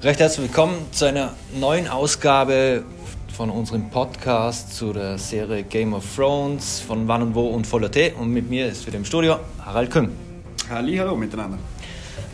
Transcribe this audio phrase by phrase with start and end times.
[0.00, 2.84] Recht herzlich willkommen zu einer neuen Ausgabe
[3.36, 7.90] von unserem Podcast zu der Serie Game of Thrones von Wann und Wo und Voller
[7.90, 8.12] T.
[8.12, 10.12] Und mit mir ist wieder im Studio Harald Küng.
[10.70, 11.58] Halli, hallo miteinander.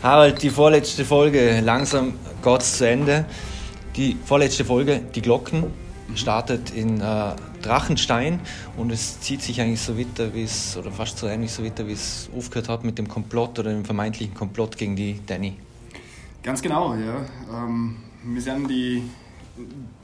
[0.03, 2.13] Harald, die vorletzte Folge, langsam
[2.43, 3.25] Gottes zu Ende.
[3.95, 5.63] Die vorletzte Folge, die Glocken,
[6.13, 7.31] startet in äh,
[7.63, 8.41] Drachenstein
[8.77, 11.87] und es zieht sich eigentlich so weiter, wie es, oder fast so ähnlich so weiter,
[11.87, 15.55] wie es aufgehört hat mit dem Komplott oder dem vermeintlichen Komplott gegen die Danny.
[16.45, 17.25] Ganz genau, ja.
[17.51, 19.01] Ähm, wir sehen die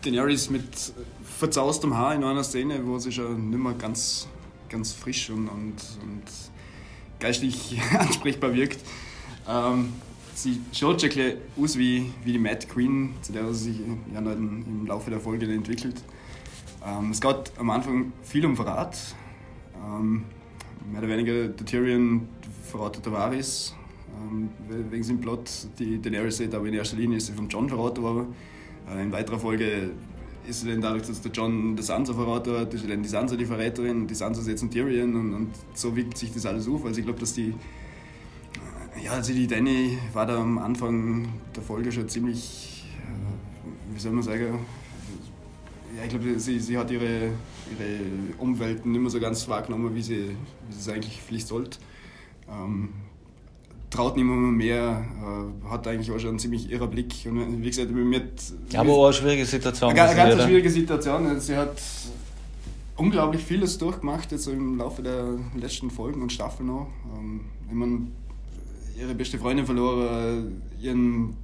[0.01, 0.91] Daenerys mit
[1.23, 4.27] verzaustem Haar in einer Szene, wo sie schon nicht mehr ganz,
[4.67, 6.23] ganz frisch und, und, und
[7.19, 8.79] geistlich ansprechbar wirkt.
[9.47, 9.93] Ähm,
[10.33, 14.19] sie schaut schon ein aus wie, wie die Mad Queen, zu der sie sich ja,
[14.19, 16.01] im Laufe der Folge entwickelt.
[16.83, 18.97] Ähm, es geht am Anfang viel um Verrat.
[19.75, 20.23] Ähm,
[20.91, 22.27] mehr oder weniger der Tyrion
[22.63, 23.75] verratet der Varys
[24.29, 24.49] ähm,
[24.89, 25.49] wegen seinem Plot.
[25.79, 28.35] Die Daenerys sagt aber in erster Linie ist sie vom John verraten worden.
[28.89, 29.91] Äh, in weiterer Folge
[30.47, 33.35] ist sie dann dadurch, dass der John der Sansa verraten hat, ist dann die Sansa
[33.35, 36.67] die Verräterin, die Sansa ist jetzt ein Tyrion und, und so wiegt sich das alles
[36.67, 36.85] auf.
[36.85, 37.53] Also ich glaube, dass die
[38.95, 43.99] äh, ja, also die Danny war da am Anfang der Folge schon ziemlich, äh, wie
[43.99, 44.59] soll man sagen,
[45.95, 47.99] ja, ich glaube, sie, sie hat ihre, ihre
[48.37, 50.29] Umwelt nicht mehr so ganz wahrgenommen, wie sie,
[50.67, 51.79] wie sie es eigentlich vielleicht sollte.
[52.49, 52.89] Ähm,
[53.91, 57.13] traut niemand mehr, äh, hat eigentlich auch schon einen ziemlich irrer Blick.
[57.25, 58.23] Und wie gesagt, mit,
[58.71, 59.91] ja, aber auch eine schwierige Situation.
[59.91, 61.39] Eine, eine ganz schwierige Situation.
[61.39, 61.79] Sie hat
[62.95, 66.87] unglaublich vieles durchgemacht jetzt im Laufe der letzten Folgen und Staffeln noch.
[67.15, 68.07] Ähm, ich meine,
[68.97, 71.35] ihre beste Freundin verloren, ihren,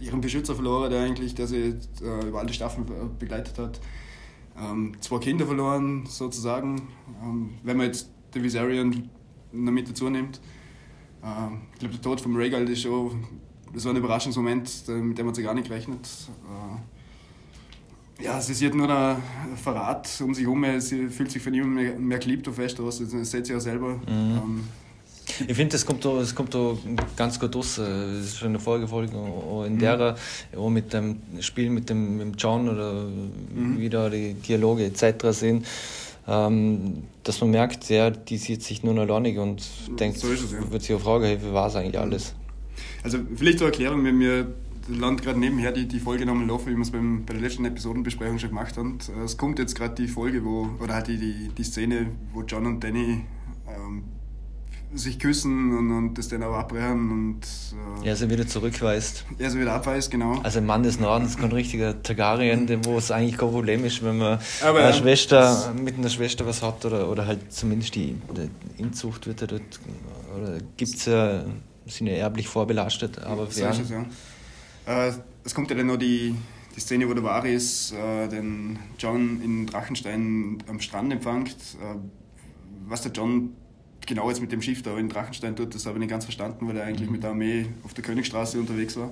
[0.00, 2.86] ihren Beschützer verloren, der eigentlich, der sie äh, über alle Staffeln
[3.18, 3.80] begleitet hat.
[4.60, 6.82] Ähm, zwei Kinder verloren, sozusagen.
[7.22, 9.08] Ähm, wenn man jetzt der Viserion
[9.52, 10.40] noch mit dazu nimmt.
[11.24, 13.24] Ähm, ich glaube, der Tod von Rhaegal ist schon
[13.74, 16.00] das war ein Überraschungsmoment, mit dem man sich gar nicht gerechnet.
[18.20, 19.22] Äh, ja, sie sieht nur einen
[19.56, 23.30] Verrat um sich herum, sie fühlt sich von ihm mehr, mehr geliebt auf Westeros, das
[23.30, 23.94] sieht sie ja selber.
[23.94, 24.02] Mhm.
[24.08, 24.64] Ähm,
[25.46, 26.76] ich finde, das kommt da, das kommt da
[27.14, 27.76] ganz gut raus.
[27.76, 29.78] Das ist schon in mhm.
[29.78, 30.16] der
[30.56, 33.78] auch mit dem Spiel mit dem, mit John oder mhm.
[33.78, 35.26] wie da die Dialoge etc.
[35.30, 35.66] sind
[36.28, 39.62] ähm, dass man merkt, ja, die sieht sich nur noch alleinig und
[39.98, 40.70] denkt, so es, ja.
[40.70, 42.34] wird fragen, hey, wie war es eigentlich alles?
[43.02, 44.54] Also vielleicht zur Erklärung, wenn wir
[44.88, 48.38] land gerade nebenher die, die Folge nochmal laufen, wie wir es bei der letzten Episodenbesprechung
[48.38, 48.98] schon gemacht haben.
[49.24, 52.66] Es kommt jetzt gerade die Folge, wo, oder halt die, die, die Szene, wo John
[52.66, 53.22] und Danny
[53.66, 54.04] ähm,
[54.94, 57.40] sich küssen und, und das dann auch abbrechen und
[58.02, 59.24] äh, er sie wieder zurückweist.
[59.38, 60.40] Er sie wieder abweist, genau.
[60.42, 64.18] Also ein Mann des Nordens, kein richtiger Targaryen, wo es eigentlich kein Problem ist, wenn
[64.18, 68.82] man Aber, eine Schwester, mit einer Schwester was hat oder, oder halt zumindest die, die
[68.82, 69.80] Inzucht wird ja dort,
[70.36, 71.44] oder gibt es ja,
[71.86, 74.04] sind ja erblich vorbelastet, aber so ist es, ja.
[74.86, 75.12] Äh,
[75.44, 76.34] es kommt ja dann noch die,
[76.74, 81.50] die Szene, wo der Varys äh, den John in Drachenstein am Strand empfängt.
[81.50, 81.96] Äh,
[82.86, 83.52] was der John
[84.08, 86.66] genau jetzt mit dem Schiff da in Drachenstein tut, das habe ich nicht ganz verstanden,
[86.66, 87.12] weil er eigentlich mhm.
[87.12, 89.10] mit der Armee auf der Königstraße unterwegs war.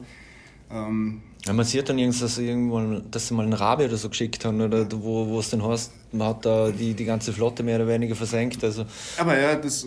[0.69, 4.09] Ähm, ja, man sieht dann irgendwas, dass, irgendwo, dass sie mal einen Rabe oder so
[4.09, 7.62] geschickt haben, oder wo, wo es dann heißt, man hat da die, die ganze Flotte
[7.62, 8.65] mehr oder weniger versenkt.
[8.65, 8.85] Also.
[9.19, 9.87] Aber ja, das,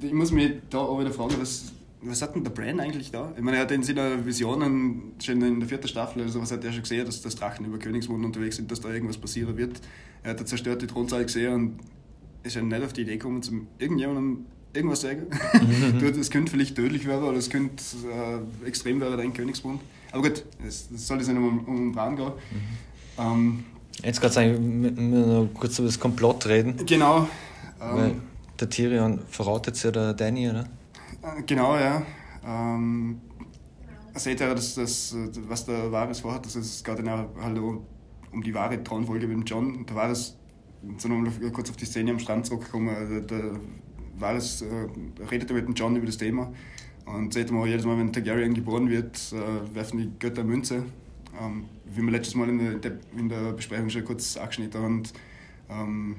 [0.00, 1.72] ich muss mich da auch wieder fragen, was,
[2.02, 3.32] was hat denn der Bran eigentlich da?
[3.36, 6.62] Ich meine, er hat in seiner Visionen schon in der vierten Staffel oder sowas hat
[6.62, 9.80] er schon gesehen, dass das Drachen über Königsmund unterwegs sind, dass da irgendwas passieren wird.
[10.22, 11.78] Er hat eine zerstörte Thronsaal gesehen und
[12.48, 15.26] ist ja nicht auf die Idee gekommen, zum irgendjemandem irgendwas sagen.
[15.54, 16.04] Mhm.
[16.20, 17.82] Es könnte vielleicht tödlich werden oder es könnte
[18.12, 19.80] äh, extrem werden, dein Königsbund.
[20.10, 22.26] Aber gut, es, soll jetzt nicht um, um den gehen.
[22.26, 23.18] Mhm.
[23.18, 23.64] Ähm,
[24.02, 26.76] Jetzt gerade sagen, kurz über das Komplott reden.
[26.86, 27.28] Genau.
[27.80, 28.22] Ähm,
[28.58, 30.60] der Tyrion verratet ja der Danny, oder?
[31.22, 32.02] Äh, genau, ja.
[32.46, 33.20] Ähm,
[34.14, 35.16] seht ihr, dass das,
[35.48, 39.44] was der Varys vorhat, dass es geht dann halt um die wahre Thronfolge mit dem
[39.44, 39.84] John.
[39.86, 40.08] Da war
[40.82, 43.22] nochmal kurz auf die Szene am Strand zurückkommen, äh,
[44.18, 44.66] da, es, äh,
[45.30, 46.52] redet er mit dem John über das Thema
[47.06, 50.84] und sagt mal, jedes Mal, wenn Targaryen geboren wird, äh, werfen die Götter Münze.
[51.40, 51.64] Ähm,
[51.94, 55.02] wie wir letztes Mal in der, in der Besprechung schon kurz angeschnitten haben,
[55.70, 56.16] ähm,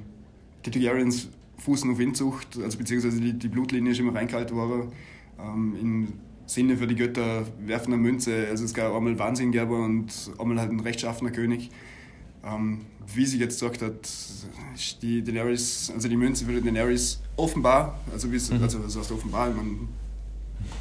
[0.66, 4.92] die Targaryens fußen auf Inzucht, also beziehungsweise die, die Blutlinie ist immer reingehalten worden.
[5.40, 6.08] Ähm, Im
[6.46, 10.72] Sinne für die Götter werfen eine Münze, also es gab einmal Wahnsinn und einmal halt
[10.72, 11.70] ein rechtschaffener König.
[12.44, 12.82] Ähm,
[13.14, 14.10] wie sie jetzt gesagt hat,
[15.02, 18.64] die Daenerys, also die Münze für Daenerys offenbar, also, wie es, mhm.
[18.64, 19.70] also was heißt offenbar, ich meine,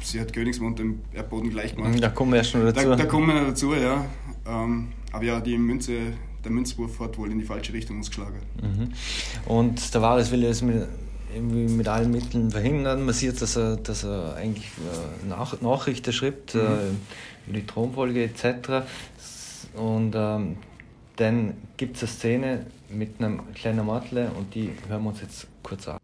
[0.03, 2.01] sie hat Königsmund dem Erdboden gleich gemacht.
[2.01, 2.89] Da kommen wir ja schon dazu.
[2.89, 4.05] Da, da kommen wir dazu, ja.
[4.45, 5.93] Ähm, aber ja, die Münze,
[6.43, 8.39] der Münzwurf hat wohl in die falsche Richtung uns geschlagen.
[8.61, 8.91] Mhm.
[9.45, 10.87] Und da war es, will es mit
[11.33, 13.05] irgendwie mit allen Mitteln verhindern.
[13.05, 16.61] Man sieht, dass er, dass er eigentlich äh, Nach Nachrichten schreibt, mhm.
[16.61, 18.87] äh, über die Thronfolge etc.
[19.75, 20.57] Und ähm,
[21.19, 25.47] dann gibt es eine Szene mit einem kleinen Mädchen und die hören wir uns jetzt
[25.61, 25.99] kurz an.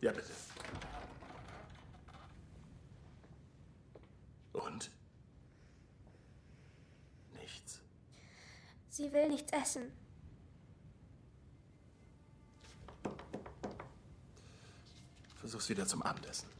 [0.00, 0.32] Ja, bitte.
[4.52, 4.90] Und?
[7.40, 7.80] Nichts.
[8.88, 9.92] Sie will nichts essen.
[15.36, 16.55] Versuch's wieder zum Abendessen.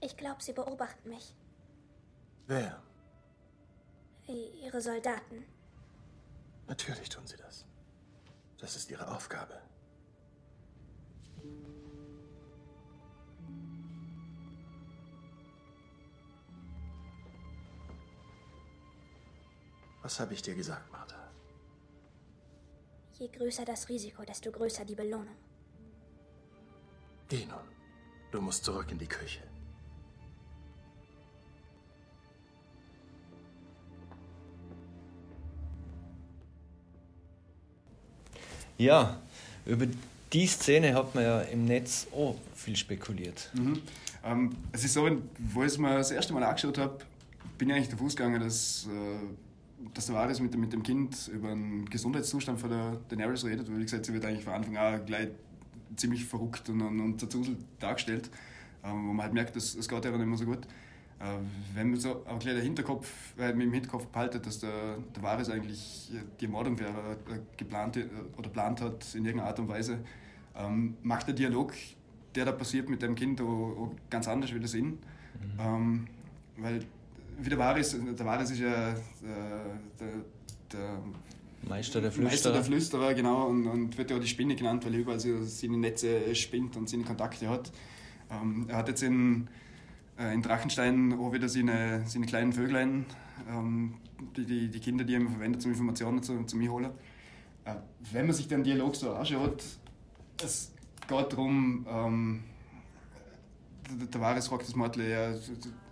[0.00, 1.34] Ich glaube, sie beobachten mich.
[2.46, 2.82] Wer?
[4.26, 5.44] Ihre Soldaten.
[6.66, 7.64] Natürlich tun sie das.
[8.58, 9.60] Das ist ihre Aufgabe.
[20.02, 21.30] Was habe ich dir gesagt, Martha?
[23.14, 25.36] Je größer das Risiko, desto größer die Belohnung.
[27.28, 27.66] Geh nun.
[28.30, 29.47] Du musst zurück in die Küche.
[38.78, 39.18] Ja,
[39.66, 39.86] über
[40.32, 43.50] die Szene hat man ja im Netz auch viel spekuliert.
[43.54, 43.82] Mhm.
[44.24, 45.08] Ähm, es ist so,
[45.38, 46.98] wo ich es mir das erste Mal angeschaut habe,
[47.56, 51.48] bin ich eigentlich davon ausgegangen, dass, äh, dass der Varys mit, mit dem Kind über
[51.48, 55.04] den Gesundheitszustand von der Daenerys redet, weil wie gesagt, sie wird eigentlich von Anfang an
[55.04, 55.28] gleich
[55.96, 58.30] ziemlich verrückt und, und, und dargestellt,
[58.84, 60.66] ähm, wo man halt merkt, es geht ihr nicht mehr so gut.
[61.20, 61.24] Äh,
[61.74, 65.22] wenn man so auch gleich der Hinterkopf, äh, mit dem Hinterkopf behaltet, dass der, der
[65.22, 66.10] Varys eigentlich
[66.40, 68.06] die Ermordung wäre, äh, geplant äh,
[68.36, 69.98] oder plant hat in irgendeiner Art und Weise,
[70.56, 71.72] ähm, macht der Dialog,
[72.34, 74.86] der da passiert mit dem Kind, auch, ganz anders wieder Sinn.
[74.90, 75.60] Mhm.
[75.60, 76.06] Ähm,
[76.56, 76.80] weil
[77.40, 78.96] wie der Varys, der Varys ist ja äh,
[79.98, 80.08] der,
[80.72, 81.02] der
[81.68, 82.30] Meister der Flüsterer.
[82.30, 85.18] Meister der Flüsterer, genau, und, und wird ja auch die Spinne genannt, weil er überall
[85.18, 87.72] seine Netze spinnt und seine Kontakte hat.
[88.30, 89.48] Ähm, er hat jetzt in
[90.18, 93.06] äh, in Drachenstein auch wieder seine, seine kleinen Vöglein,
[93.48, 93.94] ähm,
[94.36, 96.90] die, die, die Kinder, die er immer verwendet, um Informationen zu, zu mir holen.
[97.64, 97.74] Äh,
[98.12, 99.62] wenn man sich den Dialog so anschaut,
[100.42, 100.72] es
[101.06, 102.42] geht darum, ähm,
[104.12, 105.30] der Wahres fragt das Mädchen, ja,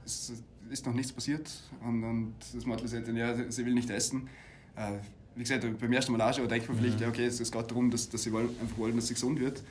[0.04, 0.32] es
[0.70, 1.50] ist noch nichts passiert.
[1.84, 4.28] Und, und das Mädchen sagt dann, ja, sie will nicht essen.
[4.76, 4.98] Äh,
[5.34, 7.90] wie gesagt, beim ersten Mal anschauen, denkt man vielleicht, ja, okay, es, es geht darum,
[7.90, 9.62] dass, dass sie wollen, einfach wollen, dass sie gesund wird.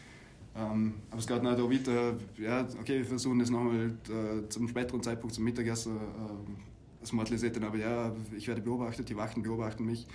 [0.58, 4.68] Ähm, aber es geht noch da weiter, ja, okay, wir versuchen das nochmal äh, zum
[4.68, 5.98] späteren Zeitpunkt zum Mittagessen.
[5.98, 10.08] Äh, das sagt dann aber, ja, ich werde beobachtet, die Wachen beobachten mich.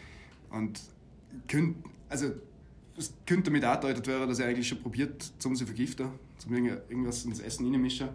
[0.50, 0.80] Und
[1.46, 1.76] könnt,
[2.08, 2.32] also,
[2.96, 6.08] es könnte damit angedeutet werden, dass er eigentlich schon probiert, zum sie vergiften,
[6.38, 8.08] zum irgendwas ins Essen reinmischen.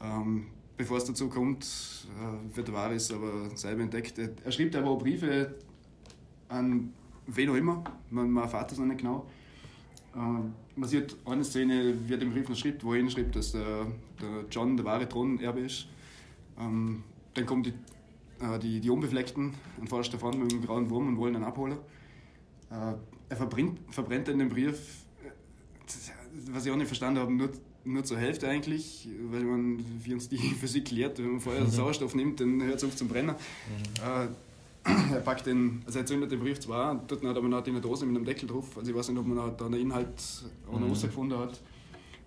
[0.00, 4.18] Ähm, bevor es dazu kommt, äh, wird der Varys aber selber entdeckt.
[4.18, 5.54] Er schreibt aber auch Briefe
[6.48, 6.92] an
[7.28, 9.26] wen auch immer, man, man erfährt das noch nicht genau.
[10.18, 13.52] Ähm, man sieht eine Szene, wie er den Brief noch schreibt, wo er schreibt, dass
[13.52, 13.86] der,
[14.20, 15.86] der John der wahre Thronerbe ist.
[16.58, 17.04] Ähm,
[17.34, 17.72] dann kommen die,
[18.40, 21.78] äh, die, die Unbefleckten und vorderst davon mit dem grauen Wurm und wollen ihn abholen.
[22.70, 22.94] Äh,
[23.28, 25.30] er verbrennt, verbrennt in den Brief, äh,
[26.50, 27.50] was ich auch nicht verstanden habe, nur,
[27.84, 31.70] nur zur Hälfte eigentlich, weil man, wie uns die Physik lehrt, wenn man vorher mhm.
[31.70, 33.36] Sauerstoff nimmt, dann hört es auf zum Brennen.
[33.36, 34.04] Mhm.
[34.04, 34.28] Äh,
[35.12, 38.06] er packt den, also er zündet den Brief zwar, dort hat aber noch eine Dose
[38.06, 38.76] mit einem Deckel drauf.
[38.76, 40.22] Also ich weiß nicht, ob man da den Inhalt
[40.70, 40.88] noch mhm.
[40.88, 41.60] rausgefunden hat.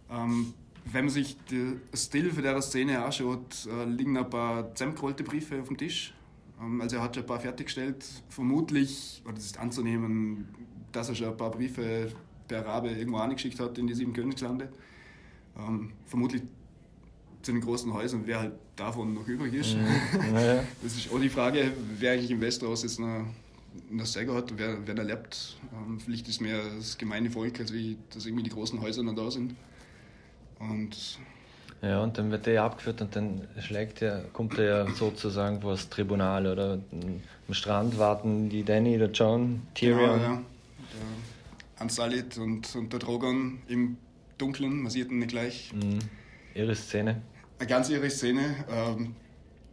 [0.10, 0.54] Ähm,
[0.86, 5.62] wenn man sich den Stil für der Szene anschaut, äh, liegen ein paar zusammengerollte Briefe
[5.62, 6.14] auf dem Tisch.
[6.62, 8.06] Ähm, also er hat schon ein paar fertiggestellt.
[8.30, 10.48] Vermutlich, oder das ist anzunehmen,
[10.92, 12.12] dass er schon ein paar Briefe
[12.50, 14.70] der Arabe irgendwo angeschickt hat in die sieben Königslande.
[15.58, 16.44] Ähm, vermutlich
[17.42, 19.76] zu den großen Häusern, wer halt davon noch übrig ist.
[19.76, 20.36] Mhm.
[20.36, 23.26] Ja, Das ist auch die Frage, wer eigentlich im Westeros jetzt noch,
[23.90, 25.58] noch Säger hat, wer, wer da lebt.
[25.74, 29.16] Ähm, vielleicht ist mehr das gemeine Volk, als wie, dass irgendwie die großen Häuser noch
[29.16, 29.56] da sind.
[30.60, 31.20] Und
[31.82, 35.72] ja, und dann wird der abgeführt und dann schlägt er, kommt er ja sozusagen vor
[35.72, 36.80] das Tribunal oder
[37.48, 40.00] am Strand warten die Danny, der John, Tyrion.
[40.00, 40.42] Genau, ja.
[40.94, 43.98] Der Ansalit und, und der Drogon im
[44.38, 45.72] Dunkeln, man sieht ihn nicht gleich.
[45.74, 46.00] Mhm.
[46.54, 47.22] Ihre Szene
[47.62, 49.16] eine ganz irre Szene, ähm,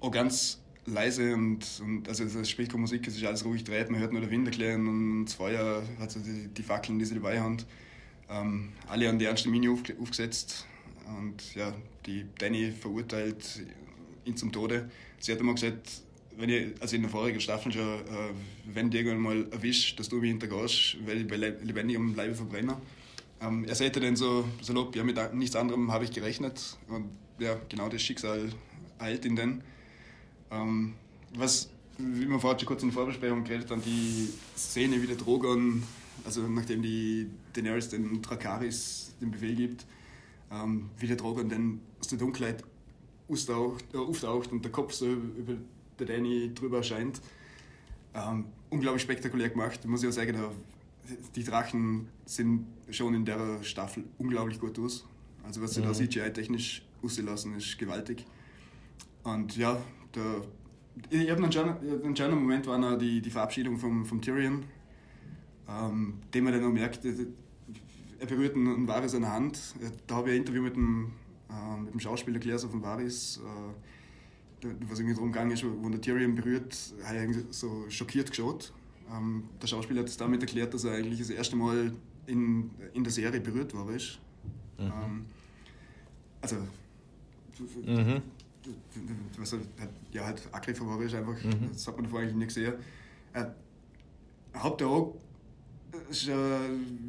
[0.00, 3.90] auch ganz leise und, und also es spielt keine Musik, es ist alles ruhig dreht,
[3.90, 7.06] man hört nur den Wind erklären und das Feuer hat so die, die Fackeln, die
[7.06, 7.56] sie dabei haben.
[8.28, 10.66] Ähm, alle an die ernste Mini auf, aufgesetzt
[11.18, 11.72] und ja,
[12.04, 13.62] die Danny verurteilt
[14.26, 14.90] ihn zum Tode.
[15.18, 16.02] Sie hat immer gesagt,
[16.36, 18.34] wenn ich, also in der vorigen Staffel schon, äh,
[18.66, 22.76] wenn irgendwann mal erwischt, dass du mich hintergehst, weil ich lebendig am Leibe verbrenne.
[23.40, 26.76] Ähm, er sagte dann so salopp, ja, mit nichts anderem habe ich gerechnet.
[26.88, 28.50] Und ja, genau das Schicksal
[28.98, 29.62] eilt ihn dann.
[30.50, 30.94] Ähm,
[31.34, 35.16] was wie wir vorhin schon kurz in der Vorbesprechung geredet haben, die Szene, wie der
[35.16, 35.82] Drogon,
[36.24, 39.84] also nachdem die Daenerys den Drakaris den Befehl gibt,
[40.50, 42.62] ähm, wie der Drogon dann aus der Dunkelheit
[43.28, 45.54] auftaucht, äh, auftaucht und der Kopf so über
[45.98, 47.20] der Danny drüber erscheint.
[48.14, 50.38] Ähm, unglaublich spektakulär gemacht, muss ich auch sagen.
[51.34, 55.04] Die Drachen sind schon in der Staffel unglaublich gut aus.
[55.42, 55.86] Also was sie mhm.
[55.86, 58.24] da CGI-technisch auslassen, ist gewaltig.
[59.24, 59.80] Und ja,
[60.14, 60.42] der,
[61.10, 64.64] ich habe einen, schönen, einen schönen Moment war noch die, die Verabschiedung vom, vom Tyrion,
[65.68, 69.74] ähm, den man dann noch merkt, er berührt einen Varys an der Hand.
[70.06, 71.12] Da habe ich ein Interview mit dem,
[71.48, 73.40] äh, mit dem Schauspieler Claire von Varys,
[74.62, 78.72] äh, was irgendwie darum gegangen ist, wo der Tyrion berührt, hat er so schockiert geschaut.
[79.10, 81.92] Ähm, der Schauspieler hat es damit erklärt, dass er eigentlich das erste Mal
[82.26, 83.88] in, in der Serie berührt war.
[83.90, 84.18] Ist.
[84.78, 84.84] Mhm.
[84.84, 85.24] Ähm,
[86.40, 86.56] also,
[87.84, 88.22] mhm.
[89.38, 89.60] was er,
[90.12, 91.70] ja, halt ist einfach, mhm.
[91.72, 92.74] das hat man davor eigentlich nicht gesehen.
[93.32, 93.54] Er
[94.54, 95.14] hat auch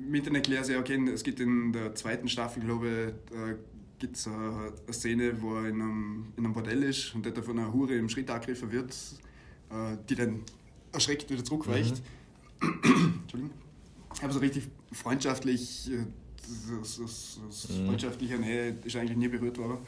[0.09, 3.55] mit den erklärt, ja, okay, es gibt in der zweiten Staffel, glaube ich, da
[3.99, 7.59] gibt es eine Szene, wo er in einem, in einem Bordell ist und der von
[7.59, 8.95] einer Hure im Schritt angegriffen wird,
[9.69, 10.43] äh, die dann
[10.91, 12.01] erschreckt wieder zurückweicht.
[12.61, 12.79] Mhm.
[13.21, 13.57] Entschuldigung.
[14.21, 16.05] Aber so richtig freundschaftlich, äh,
[16.79, 17.87] das, das, das mhm.
[17.87, 19.79] freundschaftliche Nähe ist eigentlich nie berührt worden.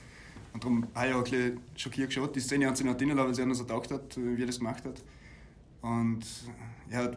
[0.53, 2.35] Und darum habe ich auch ein bisschen schockiert geschaut.
[2.35, 4.83] Die Szene hat sich noch drinnen, weil sie anders ertaucht hat, wie er das gemacht
[4.85, 5.01] hat.
[5.81, 6.25] Und
[6.91, 7.11] ja,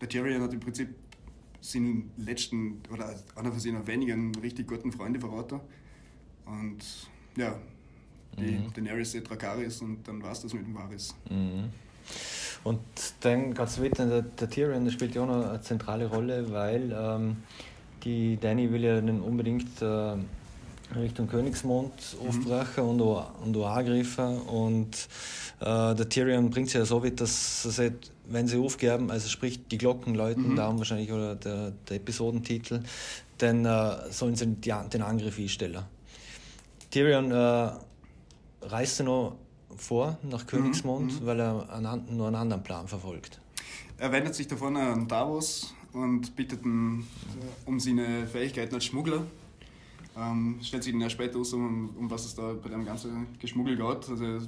[0.00, 0.94] der Tyrion hat im Prinzip
[1.60, 5.60] seinen letzten oder einer von seinen wenigen richtig guten Freunde verraten.
[6.44, 6.78] Und
[7.36, 7.58] ja,
[8.38, 8.72] die mhm.
[8.72, 11.14] Daenerys Drakaris und dann war es das mit dem Varys.
[11.28, 11.70] Mhm.
[12.64, 12.80] Und
[13.20, 16.94] dann ganz weiter, der, der Tyrion der spielt ja auch noch eine zentrale Rolle, weil
[16.96, 17.36] ähm,
[18.04, 20.16] die Dany will ja dann unbedingt äh,
[20.94, 22.28] Richtung Königsmond mhm.
[22.28, 24.40] aufbrechen und auch, und angreifen.
[24.42, 25.08] Und
[25.60, 29.28] äh, der Tyrion bringt sie ja so weit, dass er sagt, wenn sie aufgeben, also
[29.28, 30.56] sprich die Glocken läuten, mhm.
[30.56, 32.80] darum wahrscheinlich oder der, der Episodentitel,
[33.38, 35.82] dann äh, sollen sie die, den Angriff einstellen.
[36.90, 37.70] Tyrion äh,
[38.62, 39.36] reist noch
[39.76, 41.26] vor nach Königsmond, mhm.
[41.26, 43.40] weil er einen, nur einen anderen Plan verfolgt.
[43.98, 47.06] Er wendet sich davon an Davos und bittet ihn
[47.64, 49.22] um seine Fähigkeiten als Schmuggler.
[50.18, 53.26] Ähm, stellt sich dann erst später aus, um, um was es da bei dem ganzen
[53.38, 54.08] Geschmuggel geht.
[54.08, 54.38] Also,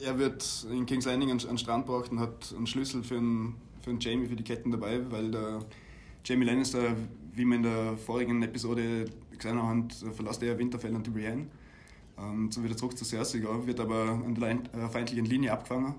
[0.00, 3.54] er wird in King's Landing einen, einen Strand braucht und hat einen Schlüssel für einen,
[3.82, 5.60] für einen Jamie, für die Ketten dabei, weil der
[6.24, 6.96] Jamie Lannister,
[7.32, 11.46] wie wir in der vorigen Episode gesehen haben, verlässt er Winterfell und die Brienne.
[12.18, 15.94] Ähm, so wieder zurück zu Cersei, wird aber an der äh, feindlichen Linie abgefangen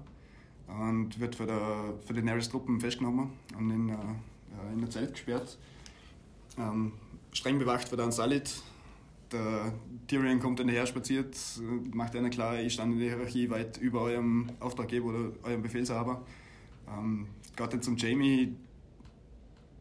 [0.68, 3.94] und wird für, der, für die Daenerys-Truppen festgenommen und in, äh,
[4.74, 5.58] in ein Zelt gesperrt.
[6.58, 6.94] Ähm,
[7.32, 8.50] streng bewacht wird dann Salid.
[9.32, 9.74] Der
[10.08, 11.36] Tyrion kommt dann her, spaziert,
[11.94, 16.24] macht einer klar, ich stand in der Hierarchie weit über eurem Auftraggeber oder eurem Befehlshaber.
[16.88, 18.56] Ähm, geht dann zum Jamie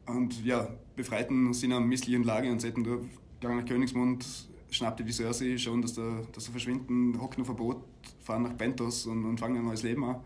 [0.06, 3.08] und ja, befreit ihn aus seiner misslichen Lage und sagt ihn
[3.42, 4.26] nach Königsmund,
[4.70, 7.84] schnappte die Cersei, schon, dass er, dass er verschwinden, hockt nur Verbot,
[8.20, 10.16] fahren nach Bentos und, und fangen ein neues Leben an.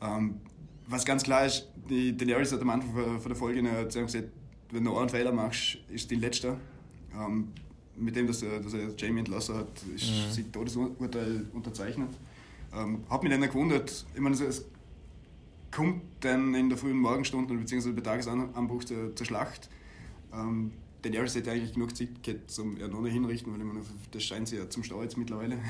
[0.00, 0.40] Ähm,
[0.88, 4.28] was ganz klar ist, die Daenerys hat am Anfang von der Folge gesagt,
[4.70, 6.56] wenn du einen Fehler machst, ist die letzte.
[7.14, 7.48] Ähm,
[7.96, 10.30] mit dem, dass er, dass er Jamie entlassen hat, ist mhm.
[10.30, 12.10] sein Todesurteil unterzeichnet.
[12.72, 14.64] Ähm, hat mich dann gewundert, ich meine, es
[15.70, 17.92] kommt dann in der frühen Morgenstunde bzw.
[17.92, 19.68] bei Tagesanbruch zur, zur Schlacht.
[20.32, 20.72] Ähm,
[21.04, 24.22] den Daenerys hätte eigentlich genug Zeit gehabt, zum er noch hinrichten, weil ich meine, das
[24.22, 25.56] scheint sich ja zum Stau jetzt mittlerweile.
[25.56, 25.62] Mhm.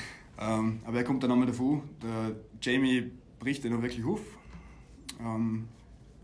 [0.38, 1.82] ähm, aber er kommt dann nochmal davon.
[2.02, 4.20] Der Jamie bricht dann auch wirklich auf.
[5.20, 5.68] Ähm,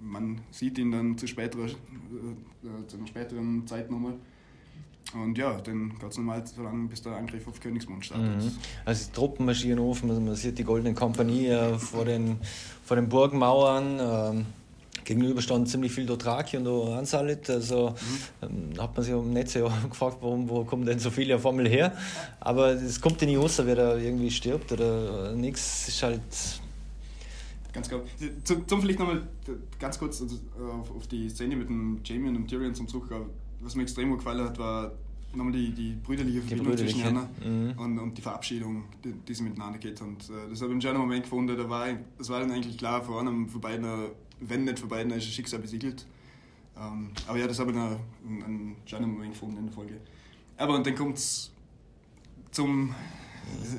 [0.00, 4.14] man sieht ihn dann zu, späterer, äh, zu einer späteren Zeit nochmal.
[5.14, 8.44] Und ja, dann es normal so lange, bis der Angriff auf Königsmund startet.
[8.44, 8.52] Mhm.
[8.84, 12.38] Also die Truppen marschieren auf, man sieht die Goldene Kompanie äh, vor, den,
[12.84, 13.98] vor den Burgmauern.
[14.00, 14.46] Ähm,
[15.04, 17.48] gegenüber standen ziemlich viel Dothraki und Ansalit.
[17.48, 17.94] Also
[18.42, 18.74] mhm.
[18.76, 21.46] ähm, hat man sich im Netz ja gefragt, warum, wo kommen denn so viele auf
[21.46, 21.96] einmal her.
[22.38, 25.88] Aber es kommt ja nicht raus, wer da irgendwie stirbt oder nichts.
[25.88, 26.20] ist halt
[27.72, 28.02] Ganz genau.
[28.44, 29.28] Zum, zum vielleicht nochmal
[29.78, 33.08] ganz kurz also, auf, auf, die Szene mit dem Jamie und dem Tyrion zum Zug.
[33.60, 34.92] Was mir extrem gut gefallen hat, war
[35.34, 37.78] nochmal die, die brüderliche Verbindung zwischen ihnen mhm.
[37.78, 40.00] und, und die Verabschiedung, die, die sie miteinander geht.
[40.00, 41.56] Und äh, das habe ich einen schönen Moment gefunden.
[41.56, 43.86] Da war, das war dann eigentlich klar, vor allem für beiden,
[44.40, 46.06] wenn nicht für beiden, ist das Schicksal besiegelt.
[46.78, 50.00] Ähm, aber ja, das habe ich einen, einen schönen Moment gefunden in der Folge.
[50.56, 51.50] Aber und dann kommt es
[52.50, 52.94] zum,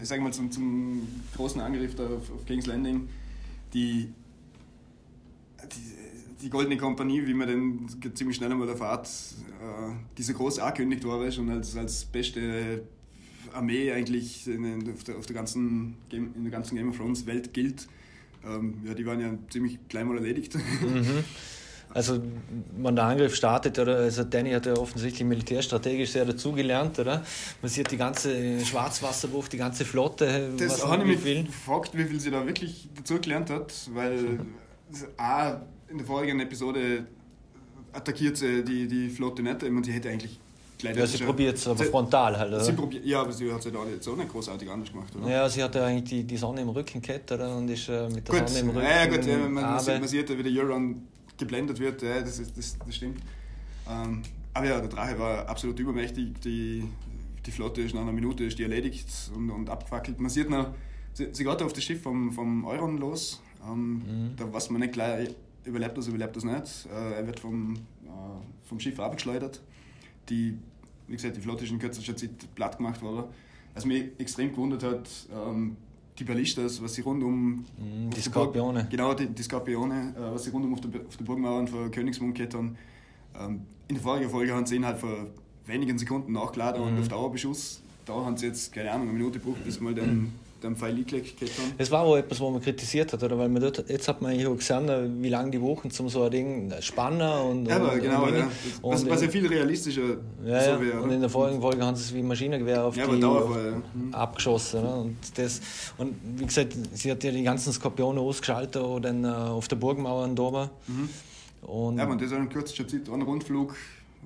[0.01, 3.09] ich sag mal, zum, zum großen Angriff auf, auf King's Landing
[3.73, 4.13] die,
[5.63, 11.05] die, die, Goldene Kompanie, wie man dann ziemlich schnell einmal erfahrt, äh, diese groß angekündigt
[11.05, 12.83] war schon als, als beste
[13.53, 17.25] Armee eigentlich in, auf, der, auf der ganzen Game, in der ganzen Game of Thrones
[17.25, 17.87] Welt gilt.
[18.45, 20.55] Ähm, ja, die waren ja ziemlich klein mal erledigt.
[20.55, 21.23] Mhm.
[21.91, 22.21] Also,
[22.77, 27.23] wenn der Angriff startet, oder, also Danny hat ja offensichtlich militärstrategisch sehr dazugelernt, oder?
[27.61, 30.51] Man sieht die ganze Schwarzwasserwurf, die ganze Flotte.
[30.57, 34.39] Das habe ich mich gefragt, wie viel sie da wirklich dazugelernt hat, weil
[35.17, 37.05] A, in der vorigen Episode
[37.91, 40.39] attackiert sie die, die Flotte nicht, und sie hätte eigentlich
[40.77, 42.63] gleich Ja, sie probiert es aber sie, frontal halt, oder?
[42.63, 45.29] Sie ja, aber sie hat es ja da jetzt auch nicht großartig anders gemacht, oder?
[45.29, 47.55] Ja, sie hat ja eigentlich die, die Sonne im Rücken gehabt, oder?
[47.55, 48.49] Und ist äh, mit der gut.
[48.49, 48.87] Sonne im Rücken.
[48.87, 51.07] Ja, gut, ja, man, man, sieht, man sieht ja, wie der Euron
[51.39, 53.21] geblendet wird, ja, das, ist, das, das stimmt.
[53.89, 54.21] Ähm,
[54.53, 56.39] aber ja, der Drache war absolut übermächtig.
[56.41, 56.83] Die,
[57.45, 60.19] die Flotte ist nach einer Minute ist die erledigt und, und abgefackelt.
[60.19, 60.73] Man sieht noch,
[61.13, 63.41] sie, sie geht auf das Schiff vom, vom Euron los.
[63.65, 64.35] Ähm, mhm.
[64.37, 65.29] Da weiß man nicht gleich,
[65.65, 66.87] überlebt das, überlebt das nicht.
[66.91, 69.61] Äh, er wird vom, äh, vom Schiff abgeschleudert.
[70.29, 70.57] Die,
[71.07, 73.25] wie gesagt, die Flotte ist in kürzester Zeit platt gemacht worden.
[73.73, 75.77] Was mich extrem gewundert hat, ähm,
[76.19, 77.65] die Ballistas, was sie rund um.
[77.77, 78.81] Mm, die Skorpione.
[78.81, 81.67] Burg, genau, die, die Skorpione, äh, was sie rund um auf der, auf der Burgmauern
[81.67, 82.77] von Königsmund haben.
[83.39, 85.27] Ähm, in der vorigen Folge haben sie ihn halt vor
[85.65, 86.85] wenigen Sekunden nachgeladen mm.
[86.85, 87.01] und mhm.
[87.01, 87.81] auf Dauerbeschuss.
[88.05, 91.41] Da haben sie jetzt, keine Ahnung, eine Minute gebraucht, bis mal den dem Fall eingelegt
[91.41, 91.73] haben.
[91.77, 93.37] Das war auch etwas, was man kritisiert hat, oder?
[93.37, 96.31] Weil man dort, jetzt hat man hier gesehen, wie lange die Wochen zum so ein
[96.31, 97.65] Ding spannen und.
[97.65, 98.47] Ja, und, genau, und, ja.
[98.81, 101.01] was, was ja viel realistischer ja, so wäre.
[101.01, 104.13] Und in der vorigen Folge haben sie es wie Maschinengewehr auf ja, die auf, mhm.
[104.13, 104.83] abgeschossen.
[104.83, 104.95] Ne?
[104.95, 105.61] Und, das,
[105.97, 109.75] und wie gesagt, sie hat ja die ganzen Skorpione ausgeschaltet oder dann, äh, auf der
[109.77, 110.69] Burgmauer in Dober.
[110.87, 111.09] Mhm.
[111.61, 113.75] Und ja, man, das ist in kürzester Zeit ein Rundflug.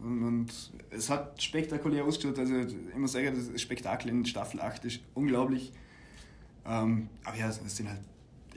[0.03, 2.37] Und, und, es hat spektakulär ausgeschaut.
[2.37, 5.71] Also, ich muss sagen, das Spektakel in Staffel 8 ist unglaublich.
[6.65, 8.00] Ähm, aber ja, es sind halt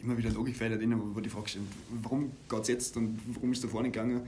[0.02, 1.64] immer wieder Logikfelder drin, wo, die Frage stellt,
[2.02, 4.22] warum geht es jetzt und warum ist es da vorne gegangen?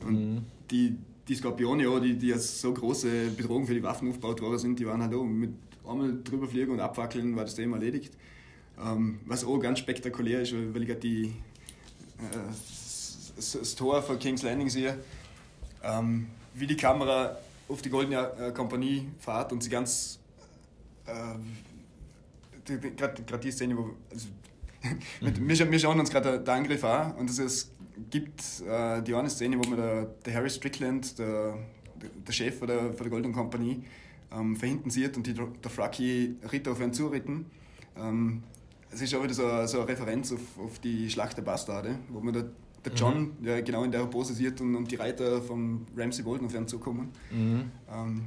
[0.00, 0.44] Und mhm.
[0.70, 0.96] die,
[1.28, 4.78] die Skorpione, ja, die, die als so große Bedrohung für die Waffen aufgebaut worden sind,
[4.78, 5.50] die waren halt auch mit
[5.86, 8.14] einmal drüber fliegen und abwackeln, war das Thema erledigt.
[8.82, 12.36] Ähm, was auch ganz spektakulär ist, weil ich gerade die, äh,
[13.36, 14.98] das, das, Tor von King's Landing sehe,
[15.82, 17.36] ähm, wie die Kamera
[17.68, 20.18] auf die Goldene äh, Kompanie fährt und sie ganz
[21.06, 21.34] äh,
[22.78, 23.90] gerade die Szene, wo.
[24.10, 24.28] Also,
[25.20, 25.48] mhm.
[25.48, 27.70] wir, wir schauen uns gerade den Angriff an und es
[28.10, 31.58] gibt äh, die eine Szene, wo man der, der Harry Strickland, der,
[32.26, 33.82] der Chef von der, von der Golden Company,
[34.32, 37.46] ähm, verhinten sieht und die, der Fracky Ritter auf ihn zuritten.
[37.96, 38.42] Ähm,
[38.90, 42.20] es ist auch wieder so, so eine Referenz auf, auf die Schlacht der Bastarde, wo
[42.20, 42.44] man der,
[42.84, 43.46] der John mhm.
[43.46, 46.66] ja, genau in der Pose sieht und, und die Reiter von Ramsey Bolton auf ihn
[46.66, 47.10] zukommen.
[47.30, 47.70] Mhm.
[47.92, 48.24] Ähm,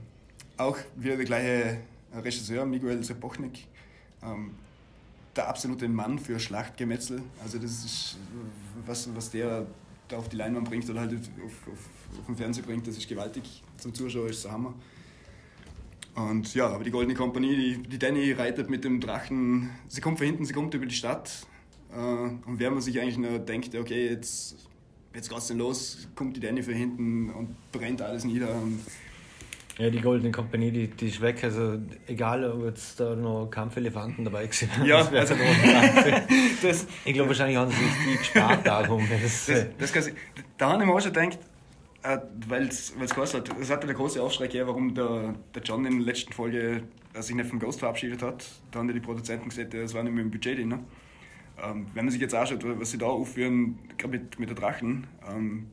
[0.58, 1.78] auch wieder der gleiche
[2.14, 3.68] Regisseur, Miguel Sepochnik,
[4.26, 4.52] ähm,
[5.36, 7.22] der absolute Mann für Schlachtgemetzel.
[7.42, 8.18] Also das ist,
[8.86, 9.66] was, was der
[10.08, 13.08] da auf die Leinwand bringt oder halt auf, auf, auf den Fernseher bringt, das ist
[13.08, 13.64] gewaltig.
[13.78, 14.74] Zum Zuschauer ist es Hammer.
[16.16, 20.20] Und ja, aber die Goldene Kompanie, die, die Danny reitet mit dem Drachen, sie kommt
[20.20, 21.48] von hinten, sie kommt über die Stadt.
[21.92, 24.56] Äh, und während man sich eigentlich nur denkt, okay, jetzt,
[25.16, 28.54] jetzt es denn los, kommt die Danny von hinten und brennt alles nieder.
[28.54, 28.80] Und
[29.78, 31.44] ja, die Goldene Kompanie, die, die ist weg.
[31.44, 34.70] Also egal, ob jetzt da noch Kampfelefanten dabei sind.
[34.86, 35.36] Ja, also,
[36.62, 39.08] das, ich glaube, wahrscheinlich haben sie sich die gespart darum.
[39.10, 40.14] Das, das, das kann ich,
[40.58, 41.40] da habe ich mir auch schon gedacht,
[42.04, 45.98] äh, weil es hat, es hatte der große Aufschrei gegeben, warum der, der John in
[45.98, 46.84] der letzten Folge
[47.20, 48.46] sich nicht vom Ghost verabschiedet hat.
[48.72, 50.70] Da haben die Produzenten gesagt, das war nicht mehr im Budget drin.
[50.70, 50.80] Ne?
[51.64, 55.08] Ähm, wenn man sich jetzt anschaut, was sie da aufführen, gerade mit, mit der Drachen,
[55.32, 55.68] ähm,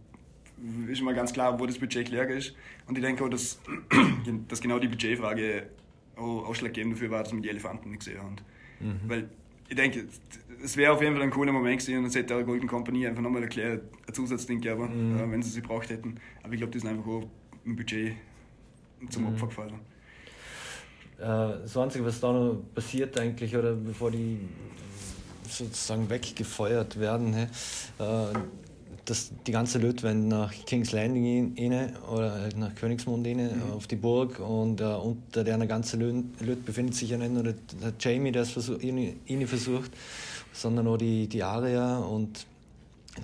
[0.89, 2.55] ist immer ganz klar, wo das Budget klar ist.
[2.87, 3.61] Und ich denke auch, dass,
[4.49, 5.69] dass genau die Budgetfrage
[6.17, 8.37] auch ausschlaggebend dafür war, dass wir die Elefanten nicht gesehen haben.
[8.81, 9.01] Mhm.
[9.07, 9.29] Weil
[9.69, 10.07] ich denke,
[10.63, 13.07] es wäre auf jeden Fall ein cooler Moment gewesen und es hätte der Golden Company
[13.07, 15.19] einfach nochmal erklärt, ein Zusatzding gegeben, mhm.
[15.19, 16.17] äh, wenn sie sie braucht hätten.
[16.43, 17.25] Aber ich glaube, das ist einfach auch
[17.65, 18.15] ein Budget
[19.09, 19.29] zum mhm.
[19.29, 19.81] Opfer gefallen.
[21.19, 24.41] Äh, das Einzige, was da noch passiert eigentlich, oder bevor die
[25.49, 27.49] sozusagen weggefeuert werden, äh,
[29.11, 33.73] dass die ganze Leute wenn nach King's Landing rein, oder halt nach Königsmund rein, mhm.
[33.73, 37.55] auf die Burg und äh, unter der ganze Leute befindet sich ja nicht nur der,
[37.83, 39.91] der Jamie, der es versucht, ihn, versucht,
[40.53, 42.47] sondern auch die, die Aria und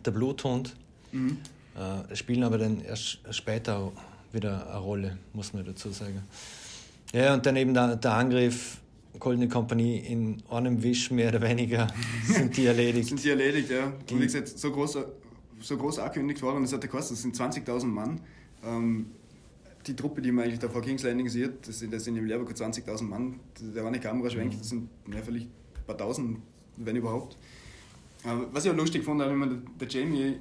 [0.05, 0.75] der Bluthund.
[1.13, 1.39] Mhm.
[1.77, 3.93] Äh, spielen aber dann erst später
[4.33, 6.23] wieder eine Rolle, muss man dazu sagen.
[7.13, 8.79] Ja, und dann eben der, der Angriff
[9.19, 11.87] Goldene Kompanie in einem Wisch mehr oder weniger
[12.27, 13.09] sind die erledigt.
[13.09, 13.87] sind die erledigt, ja.
[13.87, 14.99] Und wie gesagt, so groß
[15.61, 18.21] so groß angekündigt worden, das hat gekostet, das sind 20.000 Mann.
[18.65, 19.07] Ähm,
[19.87, 22.27] die Truppe, die man eigentlich da vor King's Landing sieht, das sind, das sind im
[22.27, 23.41] Lehrbuch 20.000 Mann.
[23.61, 26.39] Der eine Kamera schwenkt, das sind ja, vielleicht ein paar tausend,
[26.77, 27.37] wenn überhaupt.
[28.25, 30.37] Aber was ich auch lustig fand, man der Jamie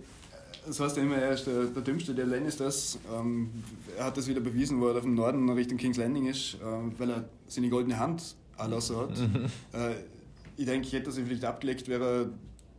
[0.65, 2.97] das heißt ja immer, er ist der, der Dümmste der Lannisters.
[3.13, 3.49] Ähm,
[3.97, 6.99] er hat das wieder bewiesen, wo er auf dem Norden Richtung King's Landing ist, äh,
[6.99, 9.19] weil er seine goldene Hand erlassen hat.
[9.73, 9.95] äh,
[10.57, 12.29] ich denke, hätte er sich vielleicht abgelegt, wäre er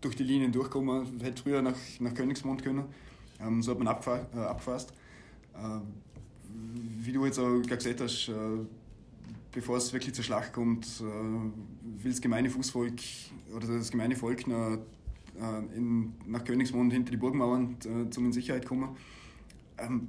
[0.00, 2.84] durch die Linien durchgekommen, hätte früher nach, nach Königsmund können.
[3.40, 4.92] Ähm, so hat man abgefa äh, abgefasst.
[5.54, 5.80] Äh,
[7.02, 8.32] wie du jetzt auch gesagt hast, äh,
[9.52, 13.00] bevor es wirklich zur Schlacht kommt, äh, will das gemeine Fußvolk
[13.54, 14.78] oder das gemeine Volk noch,
[15.40, 18.96] äh, in, nach Königsmund hinter die Burgmauern äh, zum in Sicherheit kommen.
[19.78, 20.08] Ähm,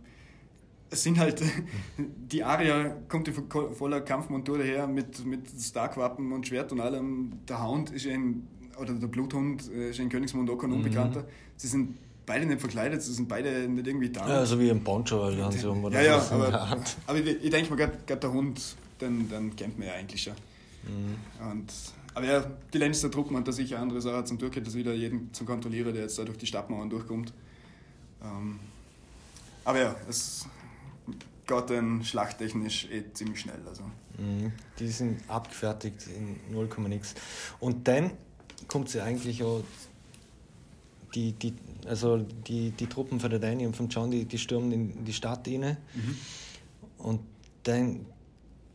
[0.89, 1.41] es sind halt,
[1.97, 7.39] die Aria kommt voller Kampfmontur daher mit, mit Starkwappen und Schwert und allem.
[7.47, 8.47] Der Hound ist ein,
[8.79, 10.77] oder der Bluthund ist in Königsmund auch kein mhm.
[10.77, 11.21] Unbekannter.
[11.21, 11.27] Mhm.
[11.55, 14.27] Sie sind beide nicht verkleidet, sie sind beide nicht irgendwie da.
[14.27, 17.49] Ja, so wie ein Poncho halt haben sie oder Ja, ja, aber, aber ich, ich
[17.49, 20.33] denke mal, gerade der Hund, den, den kennt man ja eigentlich schon.
[20.83, 21.49] Mhm.
[21.51, 21.73] Und,
[22.13, 25.33] aber ja, die Lannister Truppen und da sicher andere Sachen zum Durchgehen, das wieder jeden
[25.33, 27.33] zu kontrollieren, der jetzt da durch die Stadtmauern durchkommt.
[28.21, 28.59] Ähm,
[29.63, 30.45] aber ja, es
[31.45, 33.59] geht dann schlachttechnisch eh ziemlich schnell.
[33.67, 33.83] Also.
[34.17, 34.51] Mhm.
[34.79, 37.15] Die sind abgefertigt in 0, nix.
[37.59, 38.11] Und dann
[38.67, 39.63] kommt sie eigentlich auch
[41.15, 41.53] die, die,
[41.87, 45.13] also die, die Truppen von der Danny und von John, die, die stürmen in die
[45.13, 45.77] Stadt rein.
[45.93, 46.17] Mhm.
[46.97, 47.21] Und
[47.63, 48.05] dann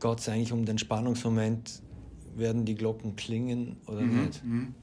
[0.00, 1.82] geht es eigentlich um den Spannungsmoment,
[2.34, 4.24] werden die Glocken klingen oder mhm.
[4.24, 4.44] nicht?
[4.44, 4.74] Mhm.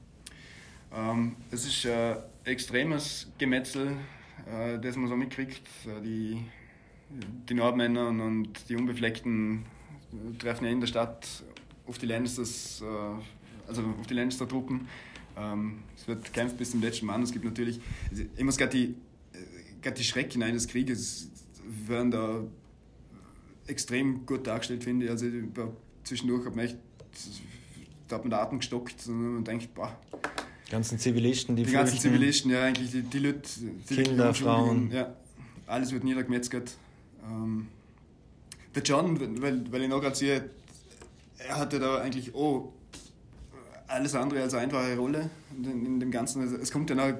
[0.92, 3.96] Ähm, es ist ein extremes Gemetzel,
[4.46, 5.66] äh, das man so mitkriegt.
[5.86, 6.44] Äh, die,
[7.48, 9.64] die Nordmänner und die Unbefleckten
[10.38, 11.26] treffen ja in der Stadt
[11.86, 13.39] auf die Lannisters, äh,
[13.70, 14.86] also auf die Lannister-Truppen
[15.36, 17.22] ähm, es wird gekämpft bis zum letzten Mann.
[17.22, 17.80] Es gibt natürlich,
[18.10, 18.94] also ich muss gerade die,
[19.82, 21.30] äh, die Schrecken eines Krieges
[21.86, 22.44] werden da
[23.66, 25.10] extrem gut dargestellt, finde ich.
[25.10, 25.26] Also
[26.04, 26.76] zwischendurch hat man echt,
[28.08, 29.96] da hat man den Atem gestockt und man denkt, boah.
[30.66, 33.42] Die ganzen Zivilisten, die Die ganzen Zivilisten, ja, eigentlich, die, die Leute.
[33.88, 34.90] Die Kinder, Leute, Frauen.
[34.92, 35.14] Ja,
[35.66, 36.76] alles wird niedergemetzelt.
[37.24, 37.68] Ähm,
[38.74, 40.48] der John, weil, weil ich noch gerade sehe,
[41.38, 42.72] er hatte da eigentlich, oh,
[43.90, 46.42] alles andere als eine einfache Rolle in, dem Ganzen.
[46.42, 47.12] Also es kommt dann auch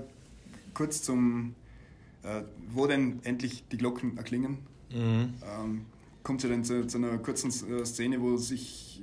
[0.75, 1.55] kurz zum,
[2.23, 4.59] äh, wo denn endlich die Glocken erklingen.
[4.91, 5.35] Mhm.
[5.43, 5.87] Ähm,
[6.23, 9.03] kommt es dann zu, zu, einer kurzen äh, Szene, wo sich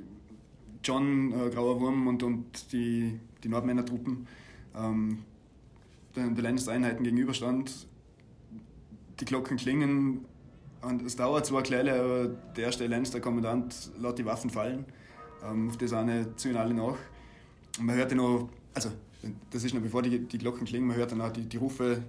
[0.84, 4.28] John, äh, Grauer Wurm und, und die, die Nordmänner-Truppen
[4.76, 5.20] ähm,
[6.16, 7.88] der, der Landeseinheiten gegenüberstand.
[9.20, 10.26] Die Glocken klingen
[10.82, 14.86] und es dauert zwar kleine, aber der erste Lannister-Kommandant lässt die Waffen fallen.
[15.44, 16.98] Ähm, auf das eine ziehen alle nach.
[17.80, 18.92] Man hört ja noch, also
[19.52, 22.04] das ist noch bevor die, die Glocken klingen, man hört dann auch die, die Rufe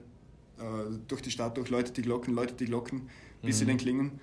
[0.59, 0.63] äh,
[1.07, 3.09] durch die Stadt durch, läutet die Glocken, läutet die Glocken,
[3.43, 3.59] bis mhm.
[3.59, 4.21] sie dann klingen.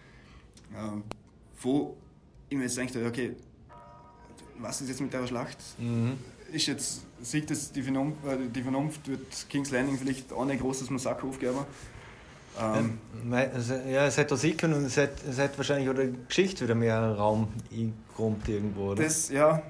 [0.73, 1.01] Äh,
[1.61, 1.95] wo
[2.49, 3.35] ich mir jetzt denke, okay,
[4.59, 5.57] was ist jetzt mit der Schlacht?
[5.77, 6.13] Mhm.
[6.51, 10.59] Ist jetzt, sieht das die Vernunft, äh, die Vernunft wird King's Landing vielleicht auch ein
[10.59, 11.59] großes Massaker aufgeben?
[12.57, 16.63] Ähm, ja, es hätte sein können und es hätte, es hätte wahrscheinlich auch die Geschichte
[16.63, 19.03] wieder mehr Raum eingeräumt irgendwo, oder?
[19.03, 19.61] Das, ja,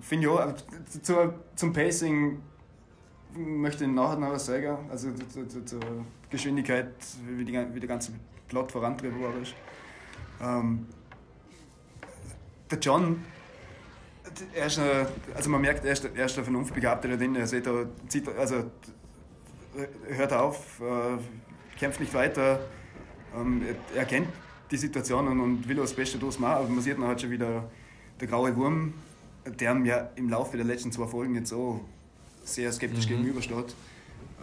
[0.00, 0.54] finde auch.
[1.02, 2.40] Zu, zum Pacing
[3.34, 4.76] möchte ich nachher noch was sagen.
[4.90, 5.80] Also zur, zur
[6.30, 6.92] Geschwindigkeit,
[7.36, 8.12] wie, die, wie der ganze
[8.48, 9.54] Plot vorantrieben ist.
[10.40, 10.86] Ähm,
[12.70, 13.24] der John,
[14.54, 17.34] er ist eine, also man merkt, er ist, er ist der Vernunftbegabte da drin.
[17.36, 17.68] Er sieht
[18.08, 18.70] zieht, also
[20.08, 22.60] hört auf, äh, kämpft nicht weiter.
[23.34, 23.62] Ähm,
[23.94, 24.28] er, er, kennt
[24.70, 26.58] die Situation und, und will das Beste daraus machen.
[26.58, 27.70] Aber man sieht dann halt schon wieder
[28.20, 28.94] der graue Wurm,
[29.58, 31.80] der mir im Laufe der letzten zwei Folgen jetzt auch
[32.44, 33.10] sehr skeptisch mhm.
[33.10, 33.74] gegenübersteht.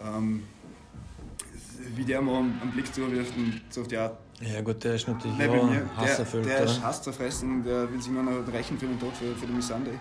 [0.04, 0.42] Ähm,
[1.94, 4.18] wie der mal einen Blick zuwirft und so auf die Art.
[4.40, 6.46] Ja gut, der ist natürlich Nein, mir, hasserfüllt.
[6.46, 9.46] Der, der ist hasszerfressen, der will sich immer noch rächen für den Tod für, für
[9.46, 9.92] den Missande.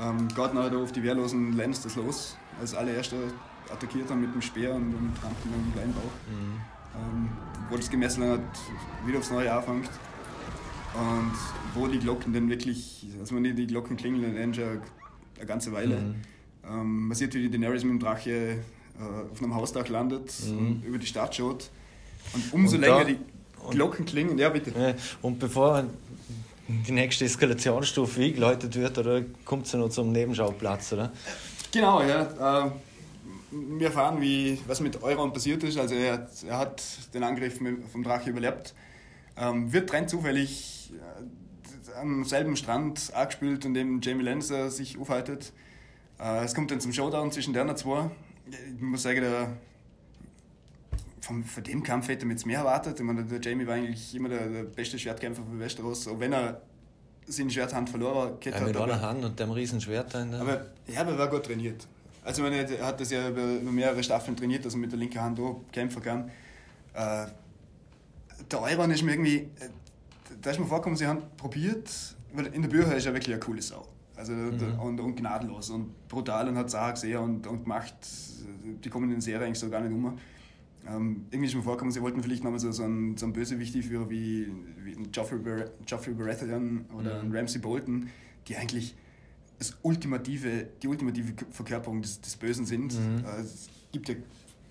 [0.00, 2.36] Ähm, geht nachher da auf die wehrlosen Lannisters los.
[2.60, 3.16] Als allererster
[3.70, 6.02] attackiert er mit dem Speer und, und ihn mit dem Beinbauch.
[6.30, 6.60] Mhm.
[6.94, 7.28] Ähm,
[7.68, 8.40] wo das Gemessel hat
[9.04, 9.90] wieder aufs Neue anfängt.
[10.94, 11.32] Und
[11.74, 14.80] wo die Glocken dann wirklich, also wenn die Glocken klingeln, dann schon
[15.36, 15.96] eine ganze Weile.
[15.96, 16.14] Mhm.
[16.68, 18.56] Ähm, man sieht, wie die Daenerys mit dem Drache äh,
[19.30, 20.58] auf einem Hausdach landet mhm.
[20.58, 21.70] und über die Stadt schaut.
[22.34, 23.18] Und umso und länger da, die
[23.70, 24.96] Glocken klingen, ja bitte.
[25.22, 25.84] Und bevor
[26.68, 31.12] die nächste Eskalationsstufe eingeläutet wird, oder kommt ja noch zum Nebenschauplatz, oder?
[31.72, 32.66] Genau, ja.
[32.66, 32.70] Äh,
[33.50, 35.78] wir erfahren, wie, was mit Euron passiert ist.
[35.78, 36.82] Also er, er hat
[37.14, 37.58] den Angriff
[37.90, 38.74] vom Drache überlebt.
[39.38, 45.52] Ähm, wird rein zufällig äh, am selben Strand angespült, an dem Jamie Lannister sich aufhaltet.
[46.18, 48.10] Äh, es kommt dann zum Showdown zwischen der zwei.
[48.50, 49.56] Ich muss sagen, der,
[51.20, 52.98] von, von dem Kampf hätte man jetzt mehr erwartet.
[52.98, 56.32] Ich meine, der Jamie war eigentlich immer der, der beste Schwertkämpfer von Westeros, auch wenn
[56.32, 56.60] er
[57.26, 58.44] seine Schwerthand verloren hat.
[58.44, 61.44] Ja, mit einer Hand und dem riesen Schwert da Aber, ja, aber er war gut
[61.44, 61.86] trainiert.
[62.24, 64.98] Also meine, er hat das ja über, über mehrere Staffeln trainiert, dass er mit der
[64.98, 66.30] linken Hand auch kämpfen kann.
[66.94, 67.26] Äh,
[68.50, 69.48] der Euron ist mir irgendwie, äh,
[70.40, 71.90] da ist mir vorgekommen, sie haben probiert,
[72.32, 73.86] weil in der Bücher ist er wirklich eine coole Sau.
[74.16, 74.78] Also mhm.
[74.80, 77.94] und, und gnadenlos und brutal und hat auch gesehen und, und gemacht.
[78.84, 80.18] Die kommen in der Serie eigentlich so gar nicht um.
[80.86, 83.76] Ähm, irgendwie ist mir vorgekommen, sie wollten vielleicht nochmal so, so, einen, so einen Bösewicht
[83.84, 84.50] führen wie,
[84.82, 87.20] wie einen Geoffrey, Bar Geoffrey Baratheon oder mhm.
[87.20, 88.08] einen Ramsey Bolton,
[88.48, 88.96] die eigentlich
[89.58, 92.94] das ultimative, die ultimative Verkörperung des, des Bösen sind.
[92.94, 93.24] Mhm.
[93.24, 94.14] Äh, es gibt ja,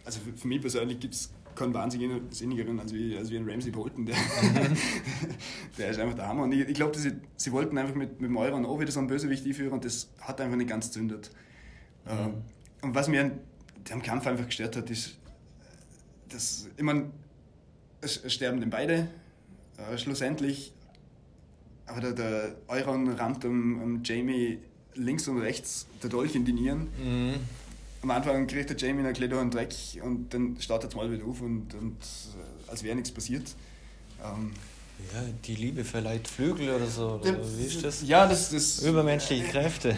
[0.03, 3.71] also für, für mich persönlich gibt es keinen wahnsinnigeren als wie, als wie ein Ramsey
[3.71, 4.05] Bolton.
[4.05, 4.77] Der, mhm.
[5.77, 6.43] der ist einfach der Hammer.
[6.43, 8.99] Und ich, ich glaube, sie, sie wollten einfach mit, mit dem Euron auch wieder so
[8.99, 11.31] einen Bösewicht führen und das hat einfach nicht ganz zündet.
[12.05, 12.43] Mhm.
[12.81, 13.31] Und was mir
[13.91, 15.17] am Kampf einfach gestört hat, ist,
[16.29, 17.03] dass immer
[18.01, 19.07] es, es sterben denn beide
[19.77, 20.73] äh, schlussendlich,
[21.85, 24.59] aber der, der Euron rammt um, um Jamie
[24.93, 26.87] links und rechts der Dolch in die Nieren.
[27.01, 27.35] Mhm.
[28.01, 31.41] Am Anfang kriegt der Jamie einen kleinen Dreck und dann startet es mal wieder auf
[31.41, 33.55] und, und äh, als wäre nichts passiert.
[34.23, 34.53] Ähm,
[35.13, 38.07] ja, die Liebe verleiht Flügel oder so, oder wie ist das?
[38.07, 38.81] Ja, das ist.
[38.81, 39.95] Übermenschliche Kräfte.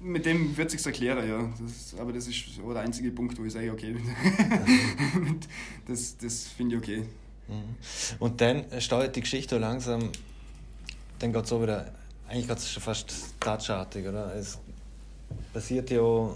[0.00, 1.48] Mit dem wird sich erklären, ja.
[1.64, 3.94] Das, aber das ist der einzige Punkt, wo ich sage, okay,
[5.86, 7.04] das, das finde ich okay.
[7.46, 7.76] Mhm.
[8.18, 10.10] Und dann steuert die Geschichte langsam,
[11.20, 11.92] dann geht es so wieder,
[12.28, 14.34] eigentlich geht es schon fast touchartig, oder?
[14.34, 14.58] Es
[15.52, 16.34] passiert ja,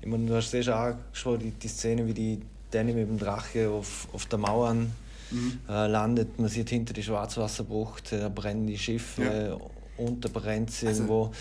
[0.00, 3.18] ich meine, du hast eh schon angeschaut, die, die Szene, wie die Danny mit dem
[3.18, 5.60] Drache auf, auf der Mauer mhm.
[5.68, 6.38] äh, landet.
[6.38, 10.04] Man sieht hinter die Schwarzwasserbucht, da brennen die Schiffe, ja.
[10.04, 11.32] unter brennt sie also, irgendwo.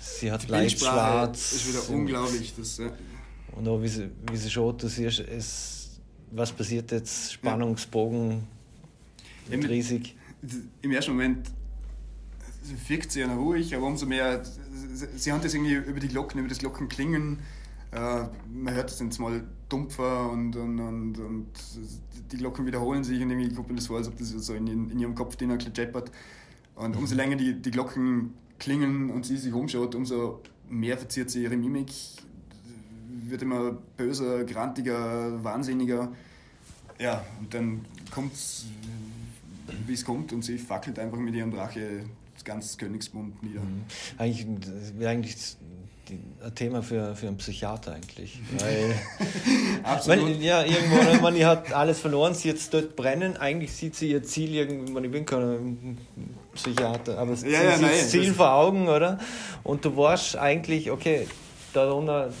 [0.00, 1.52] Sie hat leicht schwarz.
[1.52, 2.54] ist wieder unglaublich.
[2.56, 2.90] Das, ja.
[3.52, 8.42] Und auch wie sie, wie sie schaut, du siehst, es, was passiert jetzt, Spannungsbogen
[9.50, 9.58] ja.
[9.58, 10.16] riesig.
[10.80, 11.48] Im ersten Moment
[12.88, 14.42] wirkt sie ja ruhig, aber umso mehr,
[15.16, 17.38] sie hat das irgendwie über die Glocken, über das Glockenklingen,
[17.92, 21.48] äh, man hört es jetzt mal dumpfer und, und, und, und,
[22.30, 24.66] die Glocken wiederholen sich und irgendwie kommt mir das vor, als ob das so in,
[24.66, 26.10] in ihrem Kopf drin kleppert.
[26.74, 31.42] Und umso länger die, die Glocken klingen und sie sich umschaut, umso mehr verzieht sie
[31.42, 31.92] ihre Mimik,
[33.28, 36.12] wird immer böser, grantiger, wahnsinniger.
[36.98, 38.64] Ja, und dann kommt es,
[39.86, 43.60] wie es kommt, und sie fackelt einfach mit ihrem Drache das ganze Königsbund nieder.
[43.60, 43.84] Mhm.
[44.16, 45.56] Eigentlich eigentlich
[46.10, 48.40] ein Thema für, für einen Psychiater eigentlich.
[48.58, 48.94] Weil,
[49.82, 50.24] Absolut.
[50.26, 54.10] Weil, ja, irgendwo, man, die hat alles verloren, sie jetzt dort brennen, eigentlich sieht sie
[54.10, 55.98] ihr Ziel irgendwann, ich bin kein
[56.54, 59.18] Psychiater, aber sie ja, ja, sieht das Ziel vor Augen, oder?
[59.62, 61.26] Und du weißt eigentlich, okay,
[61.72, 62.32] darunter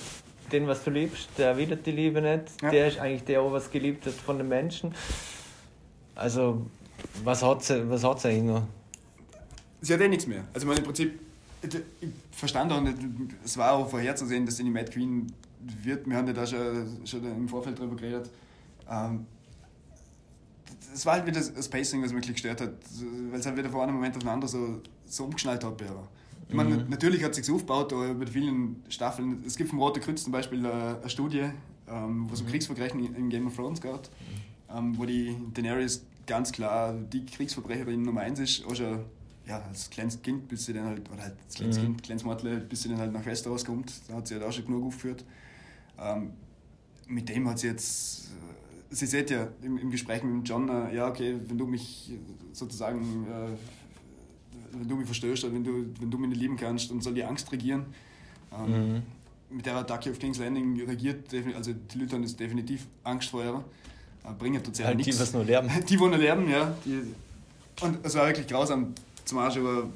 [0.52, 2.70] den, was du liebst, der erwidert die Liebe nicht, ja.
[2.70, 4.94] der ist eigentlich der, was geliebt hat von den Menschen.
[6.14, 6.66] Also,
[7.24, 8.66] was hat sie, was hat sie eigentlich noch?
[9.80, 10.44] Sie hat eh nichts mehr.
[10.52, 11.18] Also, man im Prinzip
[11.62, 12.96] ich verstand auch nicht,
[13.44, 15.32] es war auch vorherzusehen, dass sie die Mad Queen
[15.82, 16.08] wird.
[16.08, 18.30] Wir haben ja da schon, schon im Vorfeld darüber geredet.
[18.90, 19.26] Ähm,
[20.94, 22.72] es war halt wieder das Pacing, was mich wirklich gestört hat,
[23.30, 25.82] weil es halt wieder von einem Moment auf den anderen so, so umgeschnallt hat.
[26.48, 26.90] Ich meine, mhm.
[26.90, 29.42] natürlich hat es sich aufgebaut über vielen Staffeln.
[29.46, 31.50] Es gibt vom Rote Kreuz zum Beispiel eine, eine Studie,
[31.88, 32.50] ähm, wo es um mhm.
[32.50, 34.10] Kriegsverbrechen in Game of Thrones geht,
[34.74, 39.00] ähm, wo die Daenerys ganz klar die Kriegsverbrecherin Nummer 1 ist, auch schon
[39.46, 41.82] ja, als kleines Kind, bis sie dann halt, oder halt als kleines mhm.
[41.82, 44.52] Kind, kleines Mädel, bis sie dann halt nach Westeros kommt, da hat sie halt auch
[44.52, 45.24] schon genug aufgeführt.
[45.98, 46.30] Ähm,
[47.08, 48.30] mit dem hat sie jetzt,
[48.90, 52.12] äh, sie sieht ja im, im Gespräch mit John, äh, ja, okay, wenn du mich
[52.52, 56.90] sozusagen, äh, wenn du mich verstößt oder wenn du, wenn du mich nicht lieben kannst,
[56.90, 57.86] dann soll die Angst regieren.
[58.56, 59.02] Ähm, mhm.
[59.50, 63.64] Mit der Attacke auf King's Landing regiert, also die haben jetzt definitiv Angst vor ihr.
[64.24, 65.16] Äh, bringen halt, halt nichts.
[65.16, 65.70] Die, was nur lernen.
[65.88, 66.74] Die, wollen nur lernen, ja.
[66.84, 67.02] Die,
[67.80, 68.94] und es war wirklich grausam
[69.32, 69.88] zum Arsch über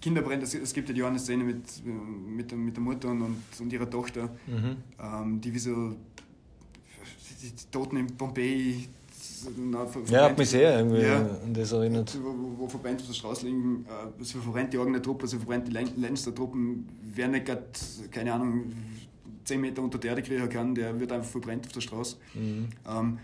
[0.00, 0.42] Kinder brennt.
[0.42, 3.88] Es, es gibt ja die eine Szene mit, mit, mit der Mutter und, und ihrer
[3.88, 4.76] Tochter, mhm.
[4.98, 5.90] ähm, die wie so
[7.42, 8.88] die, die Toten in Pompeji.
[9.58, 12.18] Na, ja, hat mich sehr irgendwie ja, an das erinnert.
[12.22, 15.68] Wo, wo, verbrennt auf der Straße liegen, äh, sie verbrennt die eigene Truppe, sie verbrennt
[15.68, 16.88] die Lannister-Truppen.
[17.14, 17.78] Wer nicht grad,
[18.10, 18.72] keine Ahnung,
[19.44, 22.16] 10 Meter unter der Erde kriegen kann, der wird einfach verbrennt auf der Straße.
[22.34, 22.68] Mhm.
[22.88, 23.18] Ähm,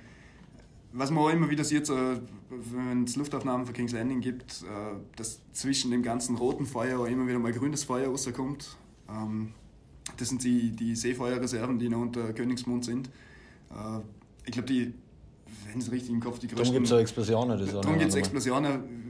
[0.93, 1.97] was man auch immer wieder sieht, so,
[2.51, 7.07] wenn es Luftaufnahmen für King's Landing gibt, äh, dass zwischen dem ganzen roten Feuer auch
[7.07, 8.77] immer wieder mal grünes Feuer rauskommt.
[9.09, 9.53] Ähm,
[10.19, 13.09] das sind die, die Seefeuerreserven, die noch unter Königsmund sind.
[13.71, 14.01] Äh,
[14.45, 14.93] ich glaube, die,
[15.71, 16.65] wenn es richtig im Kopf, die größten...
[16.65, 17.59] Darum gibt es Explosionen.
[17.59, 19.03] Das darum gibt es Explosionen.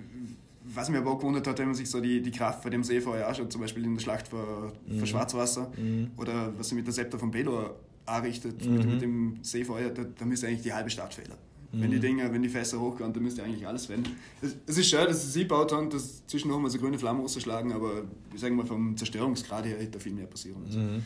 [0.75, 2.85] Was mich aber auch gewundert hat, wenn man sich so die, die Kraft von dem
[2.85, 4.99] Seefeuer anschaut, zum Beispiel in der Schlacht vor, mhm.
[4.99, 6.13] vor Schwarzwasser mhm.
[6.17, 8.77] oder was sie mit der Septa von Belor anrichtet, mhm.
[8.77, 11.37] mit, mit, dem Seefeuer, da, da müsste eigentlich die halbe Stadt fehlen
[11.75, 14.05] Wenn die Dinger, wenn die Fässer hochgehen, dann müsste eigentlich alles werden.
[14.43, 17.73] Es, es ist schön, dass sie gebaut haben, dass zwischendurch mal so grüne Flammen rausschlagen,
[17.73, 18.03] aber
[18.35, 20.63] ich sage mal, vom Zerstörungsgrad her hätte da viel mehr passieren.
[20.71, 21.03] Mhm.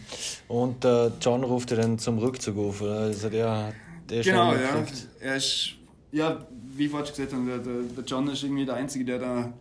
[0.48, 2.98] Und äh, John ruft ja dann zum Rückzug auf, oder?
[2.98, 3.72] Also der,
[4.10, 4.84] der ist Genau, ja.
[5.20, 5.74] Er ist,
[6.10, 6.44] ja,
[6.76, 9.52] wie ich vorhin gesagt habe, der, der, John ist irgendwie der Einzige, der da eine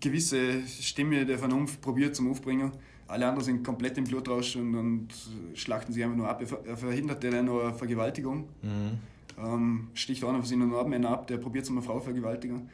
[0.00, 2.72] gewisse Stimme der Vernunft probiert zum Aufbringen.
[3.06, 5.08] Alle anderen sind komplett im Blutrausch und, und
[5.54, 6.40] schlachten sich einfach nur ab.
[6.42, 8.48] Er ver- Er verhindert ja dann nur eine Vergewaltigung.
[8.62, 8.98] Mhm.
[9.40, 12.68] Ähm, sticht einer von seinen Nordmännern ab, der probiert es eine Frau vergewaltigen.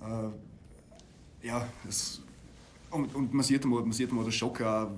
[0.00, 2.20] Äh, ja, das,
[2.90, 4.90] und, und man sieht mal, man sieht mal den Schock auch.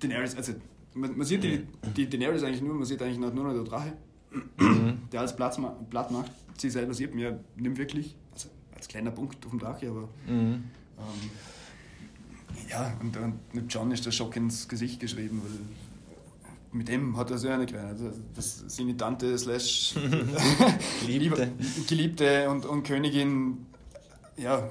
[0.00, 0.52] Daenerys, also
[0.94, 3.92] man, man sieht die, die Daenerys eigentlich nur, man sieht eigentlich nur noch der Drache,
[5.12, 5.58] der alles Platz
[5.90, 6.30] platt macht.
[6.58, 10.08] Sie selber sieht man ja nicht wirklich, also als kleiner Punkt auf dem Drache, aber
[10.26, 10.64] Mhm.
[10.98, 11.30] ähm,
[12.70, 15.60] ja, und, und mit John ist der Schock ins Gesicht geschrieben, weil
[16.76, 17.92] mit dem hat er so eine gerechnet.
[17.92, 19.94] Also, Das seine Tante slash
[21.00, 21.50] Geliebte.
[21.88, 23.66] Geliebte und, und Königin,
[24.36, 24.68] ja,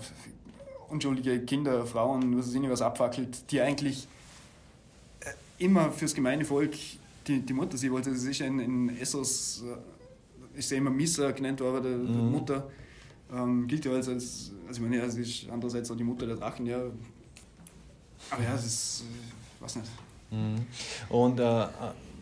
[0.89, 4.07] unschuldige Kinder, Frauen, was weiß ich was abfackelt, die eigentlich
[5.21, 6.73] äh, immer fürs gemeine Volk
[7.27, 8.11] die, die Mutter sie wollte.
[8.11, 12.69] Ist in, in Essos, äh, ist sie immer Missa genannt worden, der, der Mutter.
[13.33, 16.27] Ähm, gilt ja als, als, also ich meine, ja, sie ist andererseits auch die Mutter
[16.27, 16.79] der Drachen, ja.
[18.29, 19.89] Aber ja, es ist, äh, weiß nicht.
[20.31, 20.65] Mhm.
[21.09, 21.69] Und äh, eine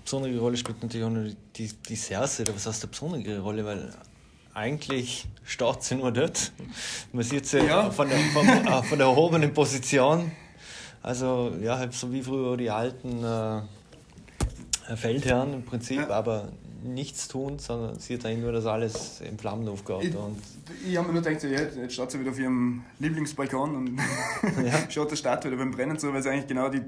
[0.04, 3.94] besondere Rolle spielt natürlich auch noch die, die oder was heißt eine besondere Rolle, weil
[4.54, 6.52] eigentlich steht sie nur dort.
[7.12, 7.90] Man sieht sie Ja.
[7.90, 10.32] von, der, von, äh, von der erhobenen Position.
[11.02, 13.62] Also, ja, halt so wie früher die alten äh,
[14.96, 16.10] Feldherren im Prinzip, Ja.
[16.10, 16.50] aber
[16.84, 20.04] nichts tun, sondern sieht eigentlich nur, dass alles in Flammen aufgeht.
[20.04, 20.38] Ich, Und
[20.88, 23.98] ich habe mir nur gedacht, so, ja, jetzt steht sie wieder auf ihrem Lieblingsbalkon und
[24.66, 24.74] Ja.
[24.90, 26.82] schaut der Stadt wieder beim Brennen zu, weil es eigentlich genau die,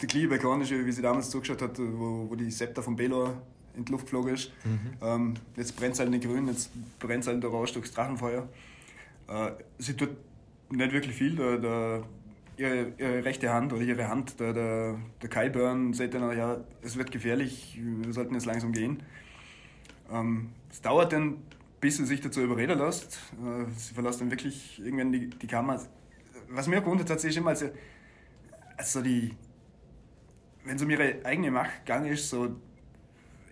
[0.00, 3.42] der gleiche Balkon ist, wie sie damals zugeschaut hat, wo, wo die Scepter von Belor
[3.76, 4.52] in die Luft geflogen ist.
[5.02, 8.48] Ähm, jetzt brennt es halt nicht grün, jetzt brennt es halt orange durchs Drachenfeuer.
[9.28, 10.10] Äh, sie tut
[10.70, 11.36] nicht wirklich viel.
[11.36, 12.02] Der, der,
[12.56, 16.96] ihre, ihre rechte Hand oder ihre Hand, der, der, der Kyburn, sagt dann, ja, es
[16.96, 19.02] wird gefährlich, wir sollten jetzt langsam gehen.
[20.10, 21.36] Ähm, es dauert dann,
[21.80, 23.18] bis sie sich dazu überreden lässt.
[23.34, 25.80] Äh, sie verlässt dann wirklich irgendwann die, die Kammer.
[26.48, 27.64] Was mir gewundert hat, sie ist immer, als,
[28.76, 29.32] als so die,
[30.66, 32.56] wenn es um ihre eigene Macht gegangen ist, so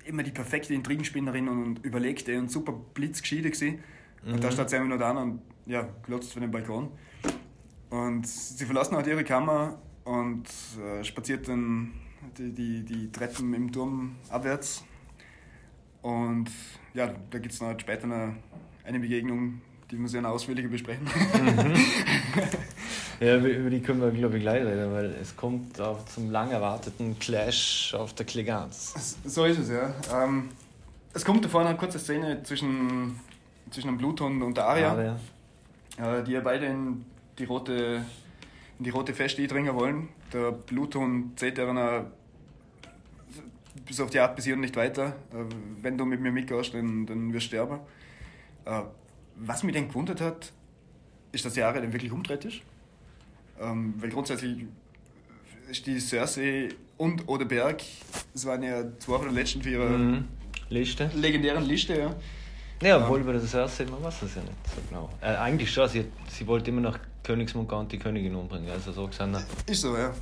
[0.04, 3.78] immer die perfekte Intrigenspinnerin und überlegte und super blitzgescheite gewesen.
[4.26, 6.90] Und da steht sie immer nur da und ja, glotzt von dem Balkon.
[7.90, 10.48] Und sie verlassen halt ihre Kammer und
[10.82, 11.92] äh, spaziert dann
[12.36, 14.84] die, die, die Treppen im Turm abwärts.
[16.02, 16.50] Und
[16.92, 18.36] ja, da gibt es noch halt später eine,
[18.84, 21.06] eine Begegnung, die wir sehr ausführlicher besprechen.
[23.24, 26.50] ja, über die können wir, glaube ich, gleich reden, weil es kommt auch zum lang
[26.50, 29.16] erwarteten Clash auf der Klegans.
[29.24, 29.94] so ist es, ja.
[30.12, 30.50] Ähm,
[31.12, 33.18] es kommt davor eine kurze Szene zwischen,
[33.70, 34.90] zwischen dem Bluthund und der Aria.
[34.90, 35.16] Aria.
[35.96, 37.04] äh, die ja beide in
[37.38, 38.04] die rote,
[38.78, 40.08] in die rote Feste eindringen wollen.
[40.32, 42.06] Der Bluthund zählt einer
[43.86, 45.16] bis auf die Art bis hier und nicht weiter.
[45.32, 45.44] Äh,
[45.82, 47.80] wenn du mit mir mitgehst, dann, dann wirst du sterben.
[48.64, 48.82] Äh,
[49.36, 50.52] was mich dann gewundert hat,
[51.32, 52.60] ist, dass die Aria dann wirklich umdreht ist.
[53.60, 54.64] Ähm, weil grundsätzlich
[55.70, 57.82] ist die Cersei und Oder Berg,
[58.32, 60.24] das waren ja zwei von den letzten ihre Mhm.
[60.70, 61.10] Liste.
[61.14, 62.14] legendären Liste, ja.
[62.82, 65.10] Ja, obwohl bei der Cersei, man weiß es ja nicht so genau.
[65.20, 69.36] Äh, eigentlich schon, sie, sie wollte immer noch Königsmund die Königin umbringen, also so gesehen.
[69.66, 70.12] Ist so, ja.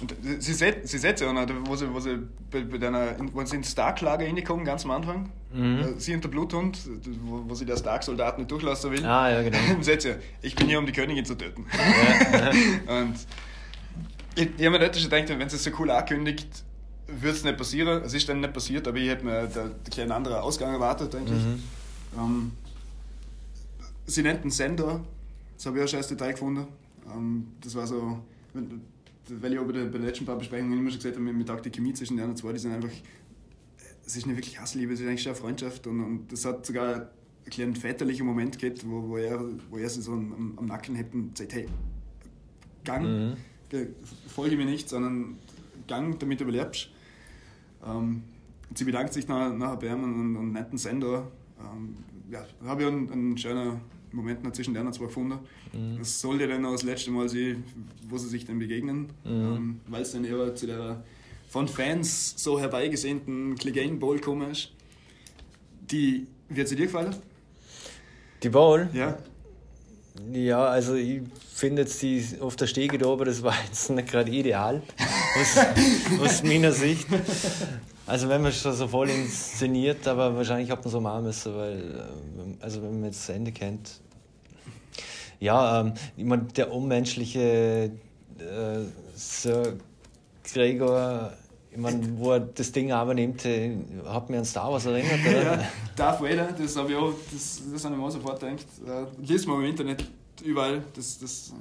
[0.00, 2.18] Und sie sieht, sie sieht ja auch noch, wo sie, wo sie
[2.50, 5.30] bei, bei deiner, wo sie ins Stark-Lager reinkommen, ganz am Anfang.
[5.54, 6.78] Äh, Sie und der Bluthund,
[7.22, 9.04] wo, wo sie der Stark-Soldat nicht durchlassen will.
[9.04, 9.58] Ah, ja, genau.
[9.80, 11.64] sieht sie, ich bin hier, um die Königin zu töten.
[12.86, 13.14] Und
[14.34, 16.64] ich, ich habe mir dort schon gedacht, wenn sie es so cool ankündigt,
[17.06, 18.02] würde es nicht passieren.
[18.02, 19.70] Es ist dann nicht passiert, aber ich hätte mir da
[20.02, 22.18] einen anderen Ausgang erwartet, denke ich.
[22.18, 22.52] Ähm,
[24.06, 25.00] sie nennt ihn Sender.
[25.56, 26.66] Das habe ich auch schon als Detail gefunden.
[27.14, 28.18] Ähm, das war so,
[29.28, 31.64] weil ich auch bei den, bei letzten paar Besprechungen immer schon gesagt habe, mir taugt
[31.64, 32.90] die Chemie zwischen den zwei, die sind einfach,
[34.06, 35.86] es ist nicht wirklich Hassliebe, es ist eigentlich schon eine Freundschaft.
[35.86, 37.06] Und, und das hat sogar einen
[37.50, 39.40] kleinen väterlichen Moment gehabt, wo, wo, er,
[39.70, 41.66] wo er sie so am, am Nacken hebt und sagt, hey,
[42.84, 43.36] Gang,
[43.70, 43.88] ge-
[44.28, 45.36] folge mir nicht, sondern
[45.88, 46.90] Gang, damit du überlebst.
[47.86, 48.22] Ähm,
[48.74, 51.30] sie bedankt sich nach, nachher bei ihm und, und, nennt Sender.
[51.58, 51.96] Ähm,
[52.30, 53.80] ja, da habe ich einen, einen schönen
[54.12, 55.38] Moment noch zwischen denen zwei gefunden.
[55.98, 57.64] Das soll ja dann auch das letzte Mal sein,
[58.08, 61.02] wo sie sich dann begegnen, ähm, weil es dann eher zu der
[61.54, 64.72] von Fans so herbeigesehnten Clegane Bowl gekommen ist.
[65.88, 67.14] Die, wie hat sie dir gefallen?
[68.42, 68.90] Die Ball?
[68.92, 69.16] Ja.
[70.32, 71.20] Ja, also ich
[71.52, 74.82] finde jetzt die auf der Stege da oben, das war jetzt nicht gerade ideal,
[75.40, 75.56] aus,
[76.24, 77.06] aus meiner Sicht.
[78.04, 81.78] Also wenn man schon so voll inszeniert, aber wahrscheinlich hat man so machen müssen, weil,
[81.78, 84.00] äh, also wenn man jetzt das Ende kennt.
[85.38, 87.92] Ja, ähm, ich meine, der unmenschliche
[88.40, 88.78] äh,
[89.14, 89.74] Sir
[90.42, 91.32] Gregor,
[91.74, 95.20] ich meine, wo er das Ding aber nimmt, äh, hat mir an Star Wars erinnert,
[95.26, 95.42] oder?
[95.42, 98.64] ja, Darth Vader, das habe ich auch, das, das habe ich mir auch sofort gedacht.
[98.86, 100.08] Äh, liest man im Internet
[100.44, 101.52] überall, das, das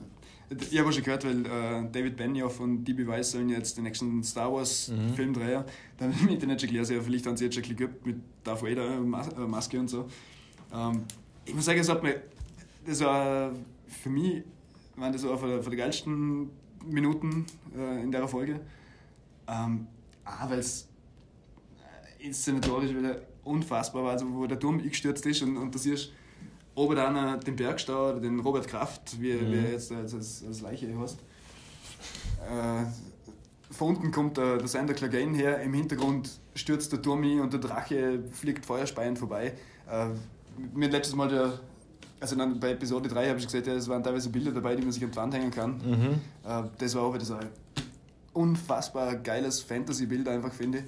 [0.70, 3.08] ich habe schon gehört, weil äh, David Benioff und D.B.
[3.08, 5.16] Weiss sollen jetzt den nächsten Star Wars mhm.
[5.16, 5.64] Film drehen.
[5.98, 8.06] Da habe ich im Internet schon gelesen, ja, vielleicht haben sie jetzt schon ein gehabt
[8.06, 10.06] mit Darth Vader, äh, Mas äh, Maske und so.
[10.72, 11.06] Ähm,
[11.44, 12.22] ich muss sagen, es hat mir,
[12.86, 13.52] das war
[13.88, 14.44] für mich,
[14.96, 16.52] waren das so von der, geilsten
[16.86, 18.60] Minuten äh, in der Folge.
[19.48, 19.88] Ähm,
[20.26, 20.88] auch weil es
[22.20, 26.12] äh, inszenatorisch wieder unfassbar war, also wo der Turm gestürzt ist und, und du siehst,
[26.76, 29.52] oben dann den Bergstau oder den Robert Kraft, wie, mhm.
[29.52, 31.20] wie er jetzt als, als, als Leiche heißt.
[32.50, 32.86] Äh,
[33.74, 37.60] von unten kommt der, der Sander Clegane her, im Hintergrund stürzt der Turm und der
[37.60, 39.54] Drache fliegt feuerspeiend vorbei.
[39.90, 40.08] Äh,
[40.74, 41.60] mir letztes Mal der,
[42.20, 44.84] also dann bei Episode 3 habe ich gesagt, ja, es waren teilweise Bilder dabei, die
[44.84, 45.78] man sich an die Wand hängen kann.
[45.78, 46.22] Mhm.
[46.48, 47.50] Äh, das war auch wieder so ein
[48.34, 50.84] unfassbar geiles Fantasy-Bild einfach, finde ich.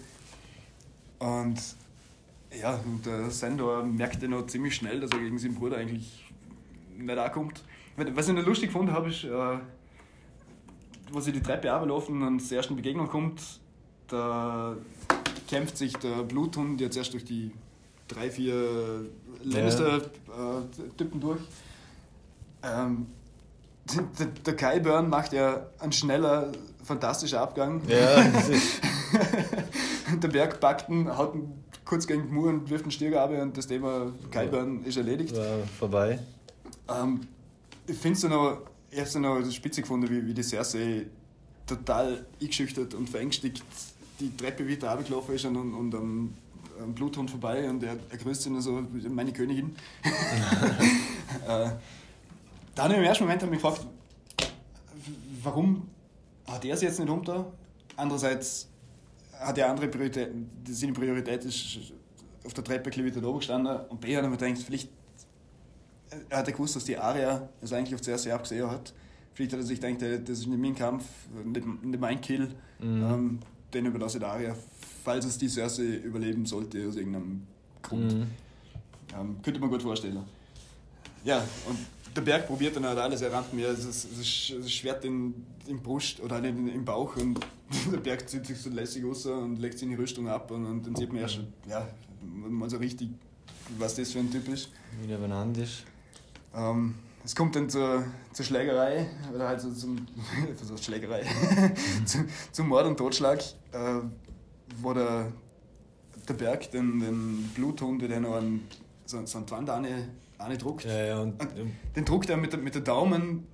[1.19, 1.59] Und
[2.59, 6.25] ja, und der Sandor merkte noch ziemlich schnell, dass er gegen seinen Bruder eigentlich
[6.97, 7.63] nicht ankommt.
[7.97, 9.57] Was ich noch lustig gefunden habe, ist, äh,
[11.11, 13.41] wo sie die Treppe ablaufen und zur ersten Begegnung kommt,
[14.07, 14.75] da
[15.47, 17.51] kämpft sich der Bluthund jetzt erst durch die
[18.07, 19.05] drei, vier
[19.43, 21.41] Lannister-Typen äh, durch.
[22.63, 23.07] Ähm,
[23.93, 26.51] der, der Kyburn macht ja einen schneller,
[26.83, 27.81] fantastischer Abgang.
[27.87, 28.23] Ja,
[30.21, 33.67] der Bergbackten haut einen kurz gegen die Mur und wirft einen Stierger ab und das
[33.67, 35.35] Thema Kalbern ist erledigt.
[35.35, 36.19] War vorbei.
[36.89, 37.21] Ähm,
[37.87, 41.05] ich finde es noch, ich habe es noch spitze gefunden, wie, wie die Cersei
[41.67, 43.63] total eingeschüchtert und verängstigt
[44.19, 46.33] die Treppe wieder runtergelaufen ist und, und, und am,
[46.81, 49.75] am Bluthund vorbei und er, er grüßt sie nur so, meine Königin.
[51.47, 51.69] äh,
[52.75, 53.87] dann im ersten Moment habe ich mich gefragt,
[55.41, 55.87] warum
[56.47, 57.51] hat er sie jetzt nicht runter?
[57.95, 58.67] Andererseits
[59.39, 60.49] hat ja andere Prioritäten.
[60.69, 61.77] Seine Priorität ist
[62.45, 64.89] auf der Treppe wieder oben gestanden und B hat er mir gedacht, vielleicht
[66.29, 68.93] er hat gewusst, dass die Aria es eigentlich auf zuerst abgesehen hat.
[69.33, 71.03] Vielleicht hat er sich gedacht, das ist nicht mein Kampf,
[71.43, 72.49] nicht, nicht mein Kill.
[72.79, 73.03] Mhm.
[73.03, 73.39] Ähm,
[73.73, 74.55] den überlasse ich der Aria,
[75.03, 77.45] falls es die Cersei überleben sollte aus irgendeinem
[77.81, 78.13] Grund.
[78.13, 78.27] Mhm.
[79.19, 80.23] Ähm, könnte man gut vorstellen.
[81.23, 81.77] Ja, und
[82.15, 86.21] der Berg probiert dann halt alles, er rammt mir das, das Schwert in, in Brust
[86.21, 87.39] oder halt in, im Bauch und
[87.91, 90.65] der Berg zieht sich so lässig aus und legt sich in die Rüstung ab und,
[90.65, 91.87] und dann sieht man ja schon, ja,
[92.21, 93.09] mal so richtig,
[93.77, 94.69] was das für ein Typ ist.
[95.01, 95.83] Wie der benannt ist.
[96.55, 100.07] Ähm, es kommt dann zur, zur Schlägerei, oder halt so zum,
[100.61, 101.25] so Schlägerei,
[102.05, 103.41] zum, zum Mord und Totschlag,
[103.71, 103.99] äh,
[104.81, 105.31] wo der,
[106.29, 108.67] der Berg den, den Bluthund, der noch einen,
[109.05, 109.47] so, so einen
[110.35, 110.85] Twand eine druckt.
[110.85, 113.47] Ja, ja, und, und den druckt er mit, der, mit der Daumen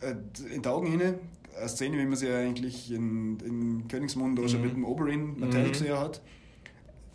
[0.00, 0.14] äh,
[0.54, 1.18] in die Augen hinein.
[1.58, 4.66] Eine Szene, wie man sie ja eigentlich in, in Königsmund oder schon mhm.
[4.66, 5.72] mit dem Oberyn Mattel mhm.
[5.72, 6.20] gesehen hat.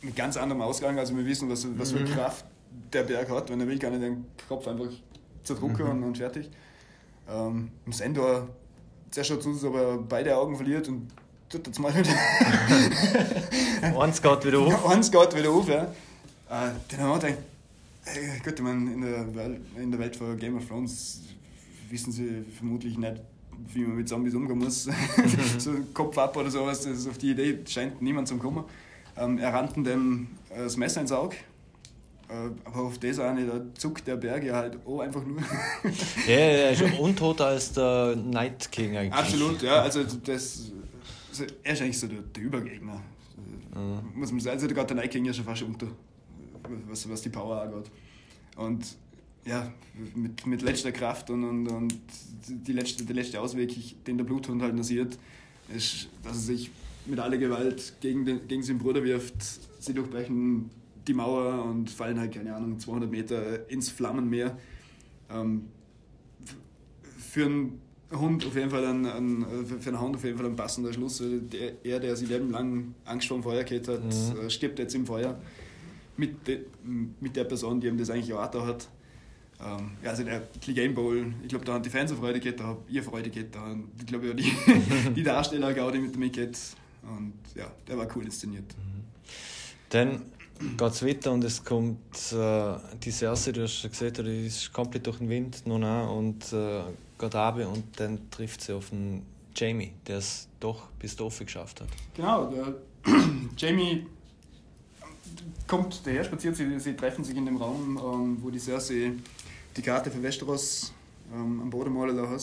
[0.02, 0.98] Mit ganz anderem Ausgang.
[0.98, 2.06] Also wir wissen, was, was für mhm.
[2.06, 2.46] Kraft
[2.92, 3.52] der Berg hat.
[3.52, 4.90] Wenn er will, kann er den Kopf einfach
[5.44, 5.92] zerdrucken mhm.
[5.92, 6.50] und, und fertig.
[7.30, 8.48] Ähm, Im Sendor
[9.12, 11.12] zuerst schaut es aus, er beide Augen verliert und
[11.50, 12.10] tut jetzt mal wieder.
[14.00, 14.86] Eins geht wieder auf.
[14.88, 15.84] Eins geht wieder auf, ja.
[15.84, 17.38] Äh, den haben wir gedacht,
[18.16, 21.22] äh, gut, ich meine, in der, Welt, in der Welt von Game of Thrones
[21.89, 23.22] wissen sie vermutlich nicht,
[23.74, 24.88] wie man mit Zombies umgehen muss.
[25.57, 28.64] so Kopf ab oder sowas, das auf die Idee scheint niemand zu kommen.
[29.18, 31.36] Ähm, er rannten dem äh, das Messer ins Auge.
[32.30, 35.41] Äh, aber auf das eine, da zuckt der Berg ja halt auch einfach nur.
[36.28, 39.14] ja, er ist untoter als der Night King eigentlich.
[39.14, 39.82] Absolut, ja.
[39.82, 40.72] Also, das,
[41.30, 43.01] also er ist eigentlich so der, der Übergegner.
[43.76, 44.20] Mhm.
[44.20, 44.62] Muss man sagen.
[44.62, 45.88] Also, der Night King ja schon fast unter
[46.88, 47.92] was, was die Power angeht.
[48.56, 48.96] Und
[49.46, 49.72] ja,
[50.16, 51.96] mit, mit letzter Kraft und, und, und
[52.48, 55.18] die letzte, der letzte Ausweg, den der Bluthund halt noch sieht,
[55.76, 56.72] ist, dass er sich
[57.06, 59.36] mit aller Gewalt gegen, den, gegen seinen Bruder wirft.
[59.80, 60.70] Sie durchbrechen
[61.08, 64.58] die Mauer und fallen halt, keine Ahnung, 200 Meter ins Flammenmeer.
[65.32, 65.66] Ähm,
[67.18, 70.56] für einen Hund auf jeden Fall ein, ein, für einen Hund auf jeden Fall ein
[70.56, 71.24] passender Schluss.
[71.24, 74.50] Der, er, der sein Leben lang Angst vor dem Feuer gehabt hat, mhm.
[74.50, 75.40] stirbt jetzt im Feuer
[76.22, 76.66] mit, de,
[77.20, 78.88] mit der Person, die ihm das eigentlich da hat.
[79.60, 82.64] Ähm, ja, also der Game Bowl, ich glaube, da haben die Fans Freude gehabt, da
[82.66, 84.52] habe ich Freude gehabt, da haben, ich glaube, ja, die,
[85.16, 86.58] die Darsteller Gaudi mit mir gehabt.
[87.04, 88.66] Und ja, der war cool inszeniert.
[88.78, 89.04] Mhm.
[89.90, 90.22] Dann
[90.78, 92.00] geht es weiter und es kommt
[92.32, 96.54] äh, die Cersei, du hast gesehen, die ist komplett durch den Wind noch an und
[96.54, 96.84] äh,
[97.20, 99.24] geht runter und dann trifft sie auf den
[99.56, 101.90] Jamie, der es doch bis Dorf geschafft hat.
[102.16, 102.76] Genau, der
[103.58, 104.06] Jamie
[105.68, 109.14] kommt daher spaziert, sie, sie treffen sich in dem Raum, ähm, wo die Cersei
[109.76, 110.94] die Karte für Westeros
[111.34, 112.38] ähm, am Boden malen la,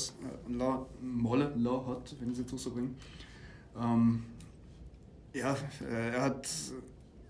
[0.49, 2.90] la, malen la hat, wenn es jetzt so bringe.
[3.78, 4.22] Ähm,
[5.34, 5.57] ja,
[5.88, 6.49] äh, er hat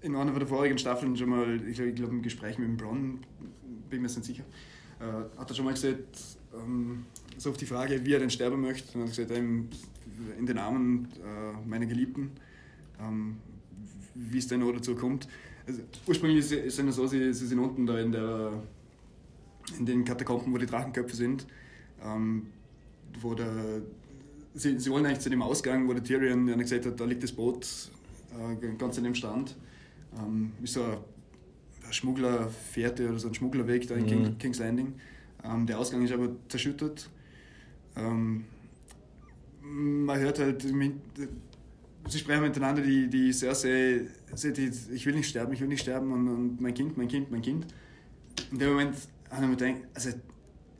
[0.00, 3.20] in einer der vorigen Staffeln schon mal, ich glaube, glaub, im Gespräch mit dem Bronn,
[3.90, 4.44] bin mir nicht sicher,
[5.00, 6.18] äh, hat er schon mal gesagt,
[6.54, 7.04] ähm,
[7.36, 9.68] so auf die Frage, wie er denn sterben möchte, und hat gesagt, ähm,
[10.38, 12.30] in den Armen äh, meiner Geliebten,
[13.00, 13.38] ähm,
[14.14, 15.28] wie es denn noch dazu kommt.
[15.68, 18.62] Also, ursprünglich ist es ja so, sie, sie sind unten da in, der,
[19.78, 21.46] in den Katakomben, wo die Drachenköpfe sind,
[22.02, 22.46] ähm,
[23.20, 23.82] wo der,
[24.54, 27.22] sie, sie wollen eigentlich zu dem Ausgang, wo der Tyrion ja gesagt hat, da liegt
[27.22, 27.66] das Boot
[28.32, 29.56] äh, ganz in dem Stand.
[30.18, 34.06] Ähm, ist so eine Schmugglerfährte oder so ein Schmugglerweg da in mhm.
[34.06, 34.94] King, King's Landing.
[35.44, 37.10] Ähm, der Ausgang ist aber zerschüttet.
[37.94, 38.44] Ähm,
[39.60, 40.64] man hört halt,
[42.08, 44.02] sie sprechen miteinander, die, die Cersei
[44.34, 47.30] sagt, ich will nicht sterben, ich will nicht sterben und, und mein Kind, mein Kind,
[47.30, 47.66] mein Kind.
[48.50, 48.96] In dem Moment
[49.30, 50.10] habe ich mir gedacht, also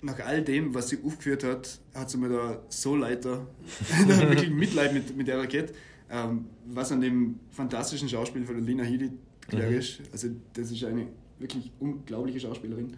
[0.03, 3.47] nach all dem, was sie aufgeführt hat, hat sie mir da so leid da,
[4.07, 5.75] wirklich Mitleid mit, mit der Rakete.
[6.11, 9.11] Ähm, was an dem fantastischen Schauspiel von Lina Headey
[9.47, 9.79] klar mhm.
[9.79, 10.01] ist.
[10.13, 11.07] Also das ist eine
[11.39, 12.97] wirklich unglaubliche Schauspielerin.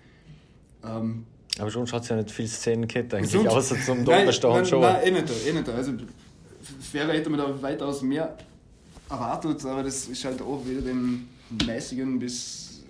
[0.84, 1.24] Ähm,
[1.58, 4.80] aber schon hat sie ja nicht viel Szenen gehabt, eigentlich, außer zum Doppelstaunen schon.
[4.80, 5.68] Nein, eh nicht, eh nicht.
[5.68, 5.92] Also,
[6.80, 8.36] Fähre hätte man da weitaus mehr
[9.08, 11.28] erwartet, aber das ist halt auch wieder dem
[11.66, 12.82] mäßigen bis,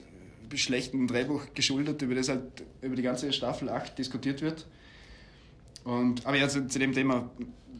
[0.48, 2.42] bis schlechten Drehbuch geschuldet, über das halt
[2.82, 4.66] über die ganze Staffel 8 diskutiert wird.
[5.84, 7.30] Und, aber ja, zu, zu dem Thema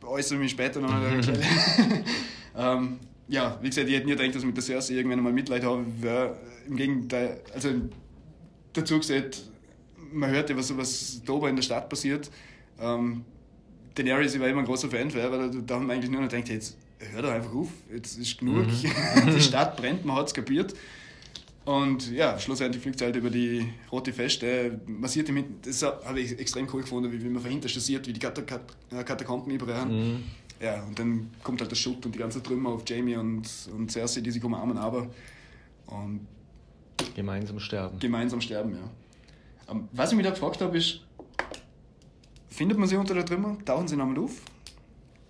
[0.03, 1.21] äußere ich mich später noch mal.
[2.57, 5.33] ähm, ja, wie gesagt, ich hätte nie gedacht, dass ich mit der Cersei irgendwann mal
[5.33, 6.37] Mitleid habe.
[6.67, 7.69] Im Gegenteil, also
[8.73, 9.43] dazu gesagt,
[10.13, 12.31] man hört ja, was, was da in der Stadt passiert.
[12.81, 13.25] Ähm,
[13.95, 16.49] Daenerys, ich war immer ein großer Fan, weil da haben wir eigentlich nur noch gedacht,
[16.49, 16.77] jetzt
[17.13, 19.35] hör doch einfach auf, jetzt ist genug, mhm.
[19.35, 20.75] die Stadt brennt, man hat es kapiert.
[21.65, 25.59] Und ja, schlussendlich fliegt es halt über die rote Feste, massiert im Hinten.
[25.63, 29.53] Das habe ich extrem cool gefunden, wie, wie man dahinter chassiert, wie die äh, Katakomben
[29.53, 30.15] überrennen.
[30.15, 30.23] Mhm.
[30.61, 33.91] Ja, und dann kommt halt der Schutt und die ganze Trümmer auf Jamie und, und
[33.91, 35.09] Cersei, die sich umarmen, aber.
[35.87, 36.27] Und
[37.15, 37.99] gemeinsam sterben.
[37.99, 39.71] Gemeinsam sterben, ja.
[39.71, 41.01] Ähm, was ich mich da gefragt habe, ist,
[42.61, 43.57] findet man sie unter der Trümmer?
[43.65, 44.33] Tauchen sie nochmal auf?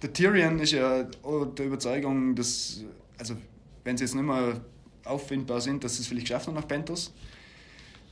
[0.02, 2.82] Der Tyrion ist ja der Überzeugung, dass,
[3.16, 3.36] also
[3.84, 4.60] wenn sie jetzt nicht mehr
[5.04, 7.12] auffindbar sind, dass sie es vielleicht geschafft haben nach Pentos.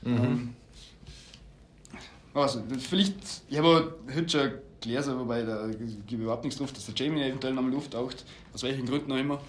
[0.02, 0.16] Mhm.
[0.16, 0.54] Ähm,
[2.32, 3.16] also, vielleicht,
[3.48, 7.54] ich habe heute schon gelesen, wobei da gibt überhaupt nichts drauf, dass der Jamie eventuell
[7.54, 9.40] nochmal auftaucht, aus welchen Gründen auch immer.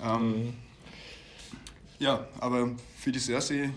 [0.00, 0.54] Ähm, mhm.
[1.98, 3.68] Ja, aber für die Cersei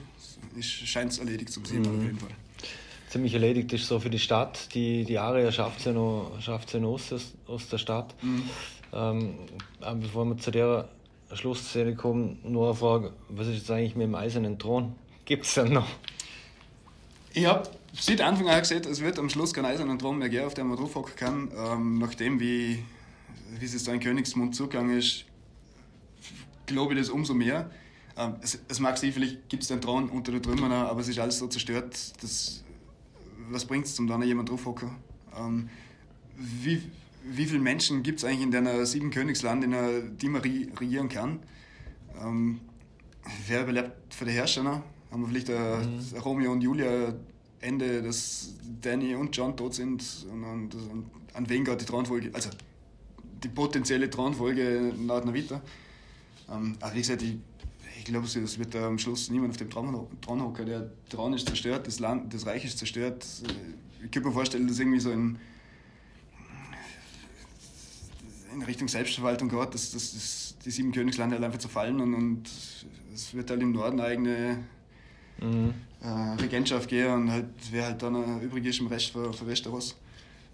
[0.62, 1.88] scheint es erledigt zu sein, mhm.
[1.88, 2.36] auf jeden Fall.
[3.10, 4.74] Ziemlich erledigt ist so für die Stadt.
[4.76, 7.12] Die, die Aria schafft es ja noch, schafft's ja noch aus,
[7.48, 8.14] aus der Stadt.
[8.22, 8.44] Mhm.
[8.94, 9.36] Ähm,
[10.00, 10.90] bevor wir zu der
[11.34, 14.96] Schlussszene kommen, nur eine Frage: Was ist jetzt eigentlich mit dem eisernen Thron?
[15.26, 15.88] Gibt es den noch?
[17.34, 20.46] Ich habe seit Anfang an gesagt, es wird am Schluss kein eisernen Thron mehr geben,
[20.46, 21.52] auf dem man drauf hocken kann.
[21.56, 22.84] Ähm, nachdem, wie,
[23.60, 25.26] wie es da in Königsmund zugegangen ist,
[26.66, 27.70] glaube ich das umso mehr.
[28.18, 31.08] Ähm, es, es, mag sein, vielleicht gibt es den Thron unter der Trümmern, aber es
[31.08, 32.64] ist alles so zerstört, dass,
[33.50, 34.90] was bringt es, um da noch jemand draufhocken?
[35.38, 35.70] Ähm,
[36.38, 36.82] wie,
[37.24, 41.10] wie viele Menschen gibt es eigentlich in der sieben Königsland, in der, die man regieren
[41.10, 41.40] kann?
[42.22, 42.62] Ähm,
[43.48, 44.84] wer überlebt für die Herrscher?
[45.12, 46.20] Haben wir vielleicht äh, mhm.
[46.20, 47.14] Romeo und Julia
[47.62, 52.32] Ende, dass Danny und John tot sind und, und, und an wen geht die Thronfolge,
[52.34, 52.50] also
[53.44, 55.62] die potenzielle Thronfolge nach einer weiter.
[56.50, 57.38] Ähm, aber wie gesagt, ich
[58.10, 60.66] ich glaube, es wird am Schluss niemand auf dem Thron hocken.
[60.66, 63.24] Der Thron ist zerstört, das, Land, das Reich ist zerstört.
[64.04, 65.38] Ich könnte mir vorstellen, dass irgendwie so in,
[68.52, 72.50] in Richtung Selbstverwaltung geht, dass, dass, dass die sieben Königslande halt einfach zerfallen und, und
[73.14, 74.64] es wird halt im Norden eigene
[75.40, 75.76] mhm.
[76.02, 76.08] äh,
[76.42, 79.96] Regentschaft geben und halt, wer halt dann übrig ist im Rest für, für Westeros.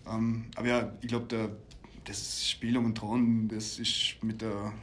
[0.06, 1.56] Ähm, aber ja, ich glaube,
[2.04, 4.74] das Spiel um den Thron, das ist mit der,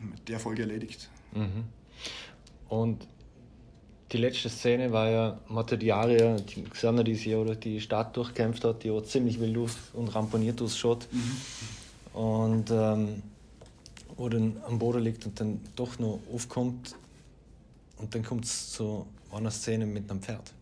[0.00, 1.08] mit der Folge erledigt.
[1.32, 1.64] Mhm.
[2.68, 3.06] Und
[4.12, 5.92] die letzte Szene war ja, hatte die
[6.70, 11.08] Xana, die sich oder die Stadt durchkämpft hat, die auch ziemlich wild und ramponiert ausschaut.
[11.10, 12.20] Mhm.
[12.20, 13.22] Und ähm,
[14.16, 16.94] wo dann am Boden liegt und dann doch noch aufkommt.
[17.96, 20.52] Und dann kommt es zu einer Szene mit einem Pferd.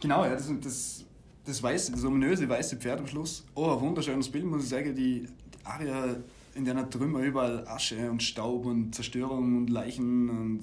[0.00, 1.04] Genau, ja, das, das,
[1.44, 3.44] das weiße, das ominöse weiße Pferd am Schluss.
[3.54, 4.94] Oh, ein wunderschönes Bild, muss ich sagen.
[4.94, 5.28] Die, die
[5.64, 6.16] Aria
[6.56, 10.60] in der Trümmer überall Asche und Staub und Zerstörung und Leichen und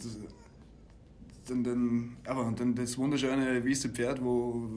[1.48, 4.70] dann, dann, aber dann das wunderschöne weiße Pferd, wo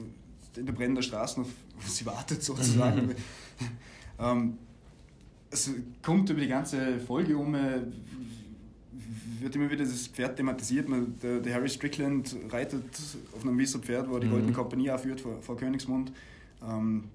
[0.55, 1.47] in der brennenden Straße auf,
[1.85, 3.15] sie wartet sozusagen.
[4.19, 4.57] ähm,
[5.49, 5.71] es
[6.03, 7.55] kommt über die ganze Folge um,
[9.39, 10.89] wird immer wieder das Pferd thematisiert.
[11.23, 12.83] Der, der, Harry Strickland reitet
[13.33, 14.31] auf einem Wieser Pferd, wo er die mhm.
[14.31, 16.11] Goldene Kompanie aufführt vor, vor Königsmund.
[16.67, 17.05] Ähm,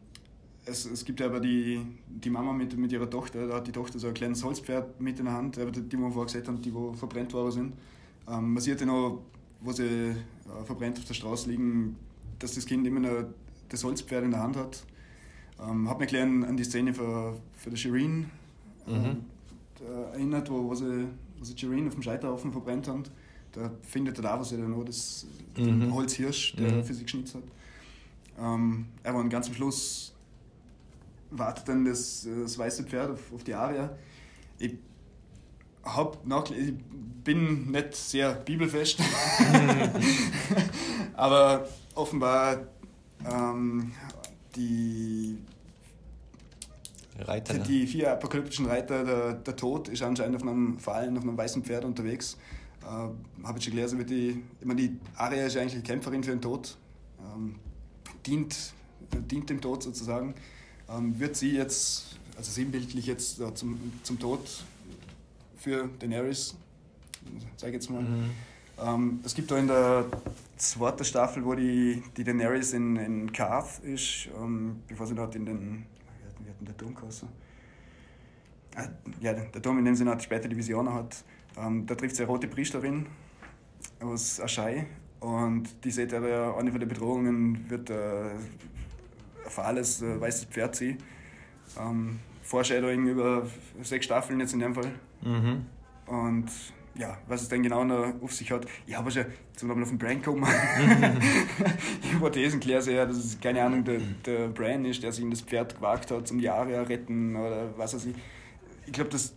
[0.64, 3.98] es, es gibt aber die, die Mama mit, mit ihrer Tochter, da hat die Tochter
[3.98, 6.72] so ein kleines Holzpferd mit in der Hand, die, die wir vorher gesehen haben, die
[6.72, 7.72] wo verbrennt worden sind.
[8.28, 9.22] Ähm, man sieht ja noch,
[9.60, 11.96] wo sie äh, verbrennt auf der Straße liegen,
[12.38, 13.24] dass das Kind immer noch
[13.68, 14.84] das Holzpferd in der Hand hat.
[15.60, 18.30] Ähm, hat mich gleich an, an die Szene für, für die Shireen
[18.86, 19.24] mhm.
[19.80, 21.06] äh, erinnert, wo, wo, sie,
[21.38, 23.02] wo sie Shireen auf dem Scheiterhaufen verbrennt haben.
[23.52, 25.92] Da findet er da, was er dann noch das mhm.
[25.92, 26.84] Holzhirsch, der mhm.
[26.84, 27.42] für sie geschnitzt hat.
[28.38, 30.12] Ähm, aber ganz am Schluss
[31.32, 33.96] wartet dann das, das weiße Pferd auf, auf die Aria.
[34.58, 34.74] Ich,
[35.82, 36.74] hab nach, ich
[37.24, 39.00] bin nicht sehr bibelfest,
[41.14, 42.68] aber offenbar
[43.28, 43.92] ähm,
[44.54, 45.38] die,
[47.18, 51.24] Reiter, die, die vier apokalyptischen Reiter, der, der Tod ist anscheinend auf einem Fallen, auf
[51.24, 52.36] einem weißen Pferd unterwegs.
[52.82, 56.42] Äh, Habe ich schon gelesen, die, ich meine, die Aria ist eigentlich Kämpferin für den
[56.42, 56.76] Tod,
[57.20, 57.56] ähm,
[58.26, 58.72] dient,
[59.30, 60.34] dient dem Tod sozusagen
[60.88, 64.40] wird sie jetzt, also sinnbildlich jetzt äh, zum, zum Tod
[65.56, 66.54] für Daenerys,
[67.56, 68.02] ich jetzt mal.
[68.02, 68.30] Mhm.
[68.78, 70.06] Ähm, es gibt da in der
[70.56, 75.46] zweiten Staffel, wo die, die Daenerys in, in Karth ist, ähm, bevor sie dort in
[75.46, 75.86] den,
[76.40, 77.28] wie hat denn der Turm geheißen?
[78.76, 78.88] Äh,
[79.20, 81.22] ja, der Turm, in dem sie noch später die Visionen hat.
[81.56, 83.06] Ähm, da trifft sie eine rote Priesterin
[84.00, 84.86] aus Aschai
[85.20, 88.30] und die sieht aber, eine von den Bedrohungen wird äh,
[89.46, 90.98] fahles äh, weißes Pferd sehe.
[91.78, 93.46] Ähm, Foreshadowing über
[93.82, 94.90] sechs Staffeln jetzt in dem Fall.
[95.22, 95.66] Mhm.
[96.06, 96.50] Und
[96.94, 98.66] ja, was es dann genau noch auf sich hat.
[98.86, 99.24] Ich habe schon
[99.56, 100.46] zum Beispiel auf den Brand gekommen.
[102.12, 105.40] Hypothesen klar sehr, dass es keine Ahnung der, der Brand ist, der sich in das
[105.40, 108.14] Pferd gewagt hat, zum Jahre retten oder was weiß ich.
[108.86, 109.34] Ich glaube, das.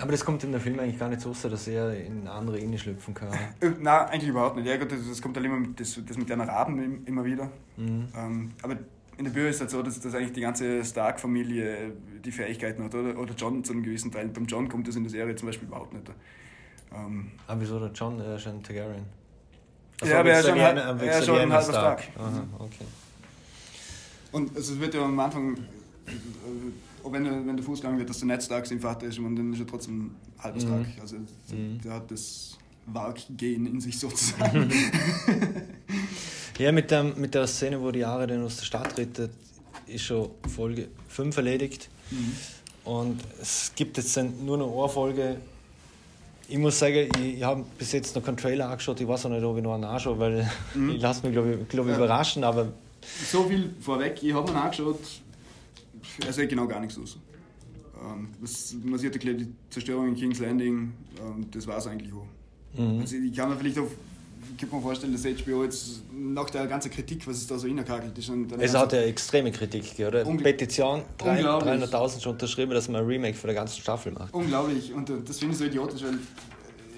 [0.00, 2.78] Aber das kommt in der Film eigentlich gar nicht so, dass er in andere Innen
[2.78, 3.30] schlüpfen kann.
[3.60, 4.66] Äh, nein, eigentlich überhaupt nicht.
[4.66, 7.50] Ja, das, das kommt halt immer mit, das, das mit den Raben immer wieder.
[7.76, 8.08] Mhm.
[8.16, 8.76] Ähm, aber
[9.18, 11.92] in der Bühne ist es halt so, dass, dass eigentlich die ganze Stark-Familie
[12.24, 12.94] die Fähigkeiten hat.
[12.94, 14.28] Oder, oder John zu einem gewissen Teil.
[14.28, 16.08] Beim John kommt das in der Serie zum Beispiel überhaupt nicht.
[16.94, 18.20] Ähm, aber ah, wieso der John?
[18.20, 19.04] Er ist ein Targaryen.
[20.00, 22.02] Also ja, aber er ist schon, ein, er schon ein halber Stark.
[22.02, 22.16] Stark.
[22.16, 22.84] Aha, okay.
[24.30, 26.10] Und also es wird ja am Anfang, äh,
[27.10, 29.34] wenn, der, wenn der Fuß gegangen wird, dass der Ned Stark sein Vater ist, und
[29.34, 30.86] dann ist er trotzdem halber Stark.
[30.86, 31.00] Mhm.
[31.00, 31.80] Also mhm.
[31.82, 32.56] der hat das
[32.86, 34.70] Warg-Gen in sich sozusagen.
[36.58, 39.30] Ja, mit, dem, mit der Szene, wo die Jahre dann aus der Stadt rettet,
[39.86, 41.88] ist schon Folge 5 erledigt.
[42.10, 42.32] Mhm.
[42.84, 45.36] Und es gibt jetzt nur noch eine Folge.
[46.48, 49.00] Ich muss sagen, ich, ich habe bis jetzt noch keinen Trailer angeschaut.
[49.00, 50.90] Ich weiß auch nicht, ob ich noch einen anschaue, weil mhm.
[50.96, 51.96] ich lasse mich, glaube ich, glaub, ja.
[51.96, 52.42] überraschen.
[52.42, 52.72] Aber
[53.30, 54.20] so viel vorweg.
[54.22, 54.98] Ich habe ihn angeschaut.
[56.26, 57.18] Er sieht genau gar nichts aus.
[58.02, 58.30] Ähm,
[58.84, 60.92] man sieht die Zerstörung in King's Landing.
[61.20, 62.26] Ähm, das war es eigentlich auch.
[62.80, 63.00] Mhm.
[63.00, 63.90] Also ich kann mir vielleicht auf
[64.56, 68.16] kann mir vorstellen, dass HBO jetzt nach der ganzen Kritik, was es da so innekagelt
[68.16, 68.30] ist.
[68.58, 70.24] es hat ja extreme Kritik gegeben, oder?
[70.42, 74.32] Petition, 300.000 schon unterschrieben, dass man ein Remake für die ganze Staffel macht.
[74.32, 74.92] Unglaublich.
[74.92, 76.18] Und äh, das finde ich so idiotisch, weil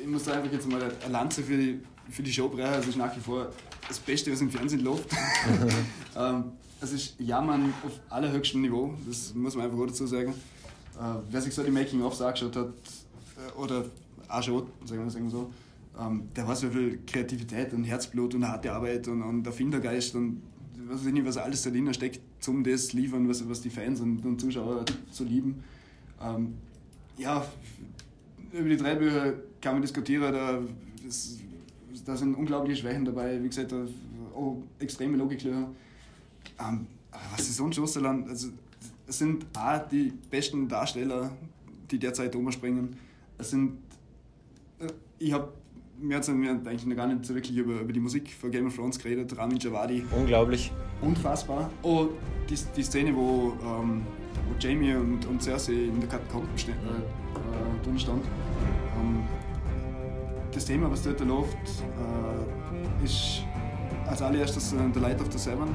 [0.01, 1.81] ich muss da einfach jetzt mal eine Lanze für die,
[2.11, 2.75] für die Show brechen.
[2.79, 3.49] Es ist nach wie vor
[3.89, 5.11] das Beste, was im Fernsehen läuft.
[6.17, 6.45] ähm,
[6.81, 10.33] es ist Jammern auf allerhöchstem Niveau, das muss man einfach dazu sagen.
[10.99, 13.85] Äh, wer sich so die Making-ofs angeschaut hat, äh, oder
[14.29, 15.51] auch schon, sagen wir es so,
[16.01, 20.43] ähm, der weiß, wie viel Kreativität und Herzblut und harte Arbeit und, und Erfindergeist und
[20.87, 24.01] was, ich nicht, was alles da drin steckt, um das liefern, was, was die Fans
[24.01, 25.63] und, und Zuschauer zu lieben.
[26.21, 26.55] Ähm,
[27.19, 27.45] ja,
[28.53, 30.61] über die drei Bücher kann man diskutieren, da,
[31.05, 31.39] das,
[32.05, 35.71] da sind unglaubliche Schwächen dabei, wie gesagt, auch extreme Logiklöcher.
[36.59, 36.87] Ähm,
[37.33, 38.29] was ist so ein Schusterland?
[38.29, 38.49] Also,
[39.07, 41.37] es sind auch die besten Darsteller,
[41.91, 42.97] die derzeit umspringen.
[43.39, 43.79] Es sind,
[44.79, 44.87] äh,
[45.19, 45.53] ich habe
[46.03, 48.75] wir haben eigentlich noch gar nicht so wirklich über, über die Musik von Game of
[48.75, 49.37] Thrones geredet.
[49.37, 50.05] Ramin Javadi.
[50.17, 50.73] Unglaublich.
[51.03, 51.71] Unfassbar.
[51.83, 52.09] Oh,
[52.49, 54.03] die, die Szene, wo, ähm,
[54.49, 58.25] wo Jamie und, und Cersei in der Katakomben äh, äh, drin stand.
[58.25, 59.23] Ähm,
[60.53, 63.45] das Thema, was dort läuft, äh, ist
[64.07, 65.69] als allererstes äh, The Light of the Seven.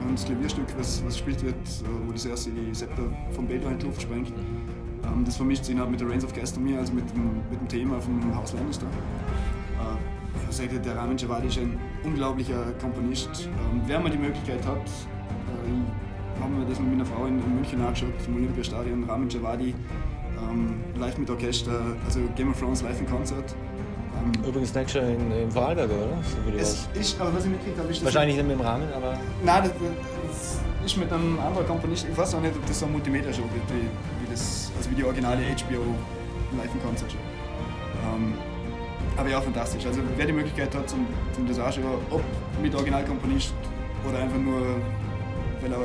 [0.00, 3.74] Und das Klavierstück, was, was gespielt wird, äh, wo die Cersei die Scepter vom Bildwein
[3.74, 4.32] in die Luft sprengt.
[5.04, 7.68] Ähm, das vermischt sich halt mit der Reigns of Castamere, also mit dem, mit dem
[7.68, 8.86] Thema vom Haus Lannister
[10.50, 13.46] gesagt, der Ramin Javadi ist ein unglaublicher Komponist.
[13.46, 17.54] Ähm, wer mal die Möglichkeit hat, äh, haben wir das mit meiner Frau in, in
[17.54, 19.74] München nachgeschaut, im Olympiastadion, Ramin Javadi,
[20.50, 23.54] ähm, live mit Orchester, also Game of Thrones live in Konzert.
[24.18, 26.18] Ähm, Übrigens nächstes Jahr in, in Vorarlberg, oder?
[26.22, 29.18] So es ist, aber was ich mitgekriegt habe, ist Wahrscheinlich nicht mit dem Rahmen, aber...
[29.44, 29.72] Nein, das,
[30.26, 33.42] das, ist mit einem anderen Komponist, ich weiß auch nicht, ob das so ein Multimedia-Show
[33.42, 35.84] wird, wie, wie, das, also wie die originale HBO
[36.56, 37.18] live in Konzert-Show.
[38.14, 38.34] Ähm,
[39.20, 39.86] aber ja, fantastisch.
[39.86, 42.22] Also wer die Möglichkeit hat, zum, zum schon, ob
[42.62, 43.54] mit Originalkomponist
[44.08, 44.60] oder einfach nur,
[45.60, 45.78] weil er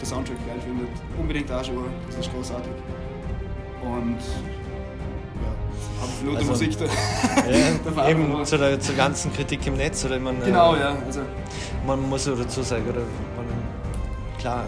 [0.00, 2.72] den Soundtrack geil findet, unbedingt schon, das ist großartig.
[3.82, 4.18] Und
[5.38, 6.84] ja, absolute Also, Musik da.
[8.02, 10.04] Ja, eben zu der, zur ganzen Kritik im Netz.
[10.04, 10.96] Oder man, Genau, äh, ja.
[11.06, 11.20] Also,
[11.86, 13.00] man muss ja dazu sagen, oder
[13.36, 13.46] man,
[14.38, 14.64] klar,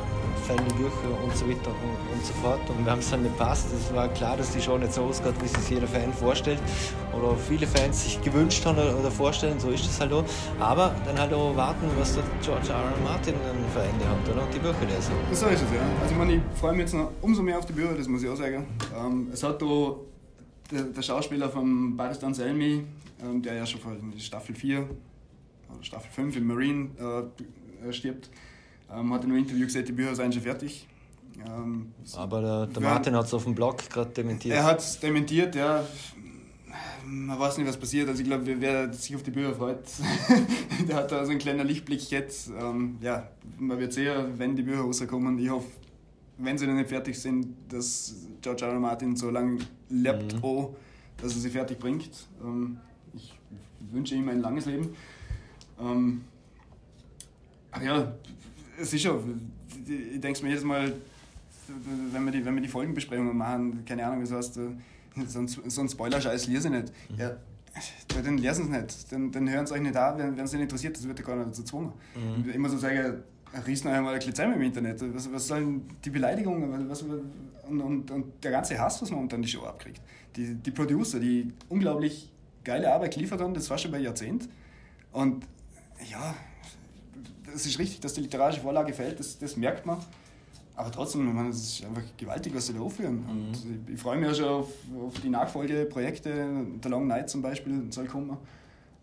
[0.69, 1.94] die Bücher und so weiter und,
[2.25, 2.61] und so fort.
[2.71, 3.67] Und wir haben es dann nicht passt.
[3.73, 6.59] Es war klar, dass die Show nicht so ausgeht, wie sich jeder Fan vorstellt.
[7.13, 10.25] Oder viele Fans sich gewünscht haben oder, vorstellen, so ist es halt auch.
[10.59, 12.77] Aber dann halt auch warten, was der George R.
[12.77, 12.93] R.
[13.05, 14.47] Martin dann für Ende hat, oder?
[14.53, 15.13] Die Bücher lesen.
[15.33, 15.81] So ist es, ja.
[16.01, 18.23] Also ich, meine, ich freue mich jetzt noch umso mehr auf die Bücher, das muss
[18.23, 18.67] ich auch sagen.
[18.97, 19.95] Ähm, es hat da
[20.71, 22.85] der, der Schauspieler von Baristan Selmi,
[23.23, 26.89] ähm, der ja schon von Staffel 4 oder Staffel 5 im Marine
[27.87, 28.31] äh, stirbt,
[28.91, 30.89] ähm, hat in einem Interview gesagt, die Bücher seien schon fertig.
[31.47, 32.83] Ähm, Aber der, der.
[32.83, 34.55] Martin hat es auf dem Blog gerade dementiert.
[34.57, 35.85] er hat es dementiert, ja.
[37.07, 38.09] Man weiß nicht, was passiert.
[38.09, 39.85] Also ich glaube, wer sich auf die Bücher freut,
[40.89, 42.51] der hat da so einen kleinen Lichtblick jetzt.
[42.59, 43.29] Ähm, ja,
[43.59, 45.39] man wird sehen, wenn die Bücher rauskommen.
[45.39, 45.67] Ich hoffe,
[46.39, 48.65] wenn sie noch nicht fertig sind, dass George.
[48.65, 48.81] R.
[48.81, 49.59] Martin so lange
[49.91, 50.75] lebt, auch,
[51.19, 52.11] dass er sie fertig bringt.
[52.43, 52.79] Ähm,
[53.13, 53.39] ich
[53.93, 54.95] wünsche ihm ein langes Leben.
[55.81, 56.23] Ähm,
[57.83, 58.15] ja,
[58.81, 59.51] es ist schon,
[59.87, 60.95] ich denke mir jedes Mal,
[62.13, 65.49] wenn wir die, wenn wir die Folgenbesprechungen machen, keine Ahnung, was heißt, äh, so ein,
[65.49, 66.93] so ein Spoiler-Scheiß lese ich nicht.
[67.17, 67.37] Ja,
[68.15, 69.13] ja, dann lesen sie es nicht.
[69.13, 71.37] Dann, dann hören sie euch nicht an, wenn es nicht interessiert, das wird ja gar
[71.37, 71.93] nicht dazu gezwungen.
[72.15, 72.51] Mhm.
[72.51, 73.23] Immer so sagen,
[73.67, 75.03] riesen euch mal ein zusammen im Internet.
[75.15, 79.39] Was, was sollen die Beleidigungen was, und, und, und der ganze Hass, was man unter
[79.39, 80.01] die Show abkriegt.
[80.37, 82.31] Die, die Producer, die unglaublich
[82.63, 84.49] geile Arbeit geliefert haben, das war schon bei Jahrzehnt.
[85.13, 85.45] Und
[86.11, 86.35] ja,
[87.55, 89.99] es ist richtig, dass die literarische Vorlage fällt, das, das merkt man.
[90.77, 93.25] Aber trotzdem, ich meine, es ist einfach gewaltig, was sie da aufführen.
[93.29, 93.53] Und
[93.87, 94.69] ich, ich freue mich ja schon auf,
[95.07, 96.67] auf die Nachfolgeprojekte.
[96.83, 98.37] The Long Night zum Beispiel soll kommen.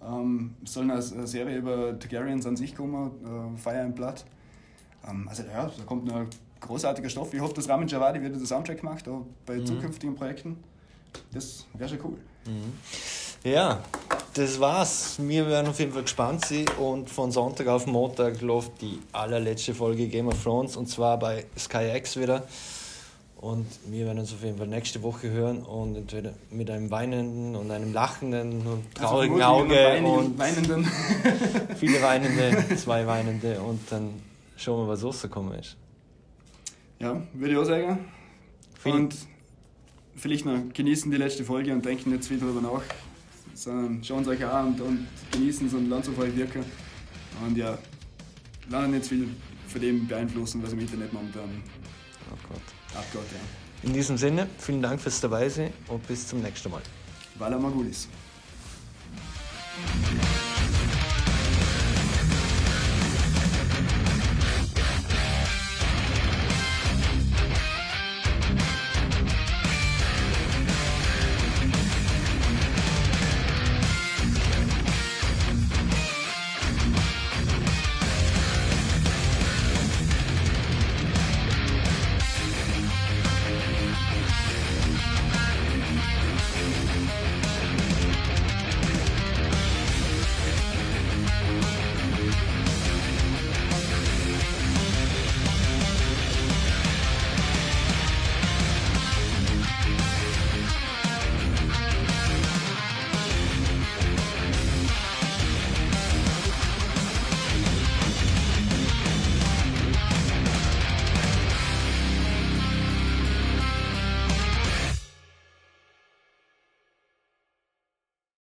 [0.03, 4.25] Ähm, es soll eine, Serie über Targaryens an sich kommen, äh, Fire and Blood.
[5.07, 6.27] Ähm, also ja, da kommt noch ein
[6.59, 7.33] großartiger Stoff.
[7.33, 10.57] Ich hoffe, dass Ramin Javadi wieder den Soundtrack macht, auch bei zukünftigen Projekten.
[11.33, 12.17] Das wäre schon cool.
[13.43, 13.81] Ja,
[14.33, 15.17] das war's.
[15.19, 19.73] Wir werden auf jeden Fall gespannt sein und von Sonntag auf Montag läuft die allerletzte
[19.73, 22.43] Folge Game of Thrones und zwar bei Sky X wieder.
[23.37, 27.55] Und wir werden uns auf jeden Fall nächste Woche hören und entweder mit einem weinenden
[27.55, 30.85] und einem lachenden und traurigen Also Auge einen und weinenden.
[31.77, 34.13] viele weinende, zwei weinende und dann
[34.57, 35.75] schauen wir, was rausgekommen ist.
[36.99, 38.05] Ja, würde ich auch sagen.
[38.79, 39.15] Viel- Und
[40.15, 42.83] vielleicht noch genießen die letzte Folge und denken zu viel darüber nach,
[43.53, 46.63] sondern schauen euch an und, und genießen es und lernt auf euch wirken.
[47.45, 47.77] Und ja,
[48.69, 49.29] lernen nicht viel
[49.67, 51.49] von dem beeinflussen, was im Internet momentan
[52.31, 52.61] oh Gott.
[52.95, 53.21] abgeht.
[53.33, 53.87] Ja.
[53.87, 56.81] In diesem Sinne, vielen Dank fürs Dabeisein und bis zum nächsten Mal.
[57.37, 58.07] Vala Magulis.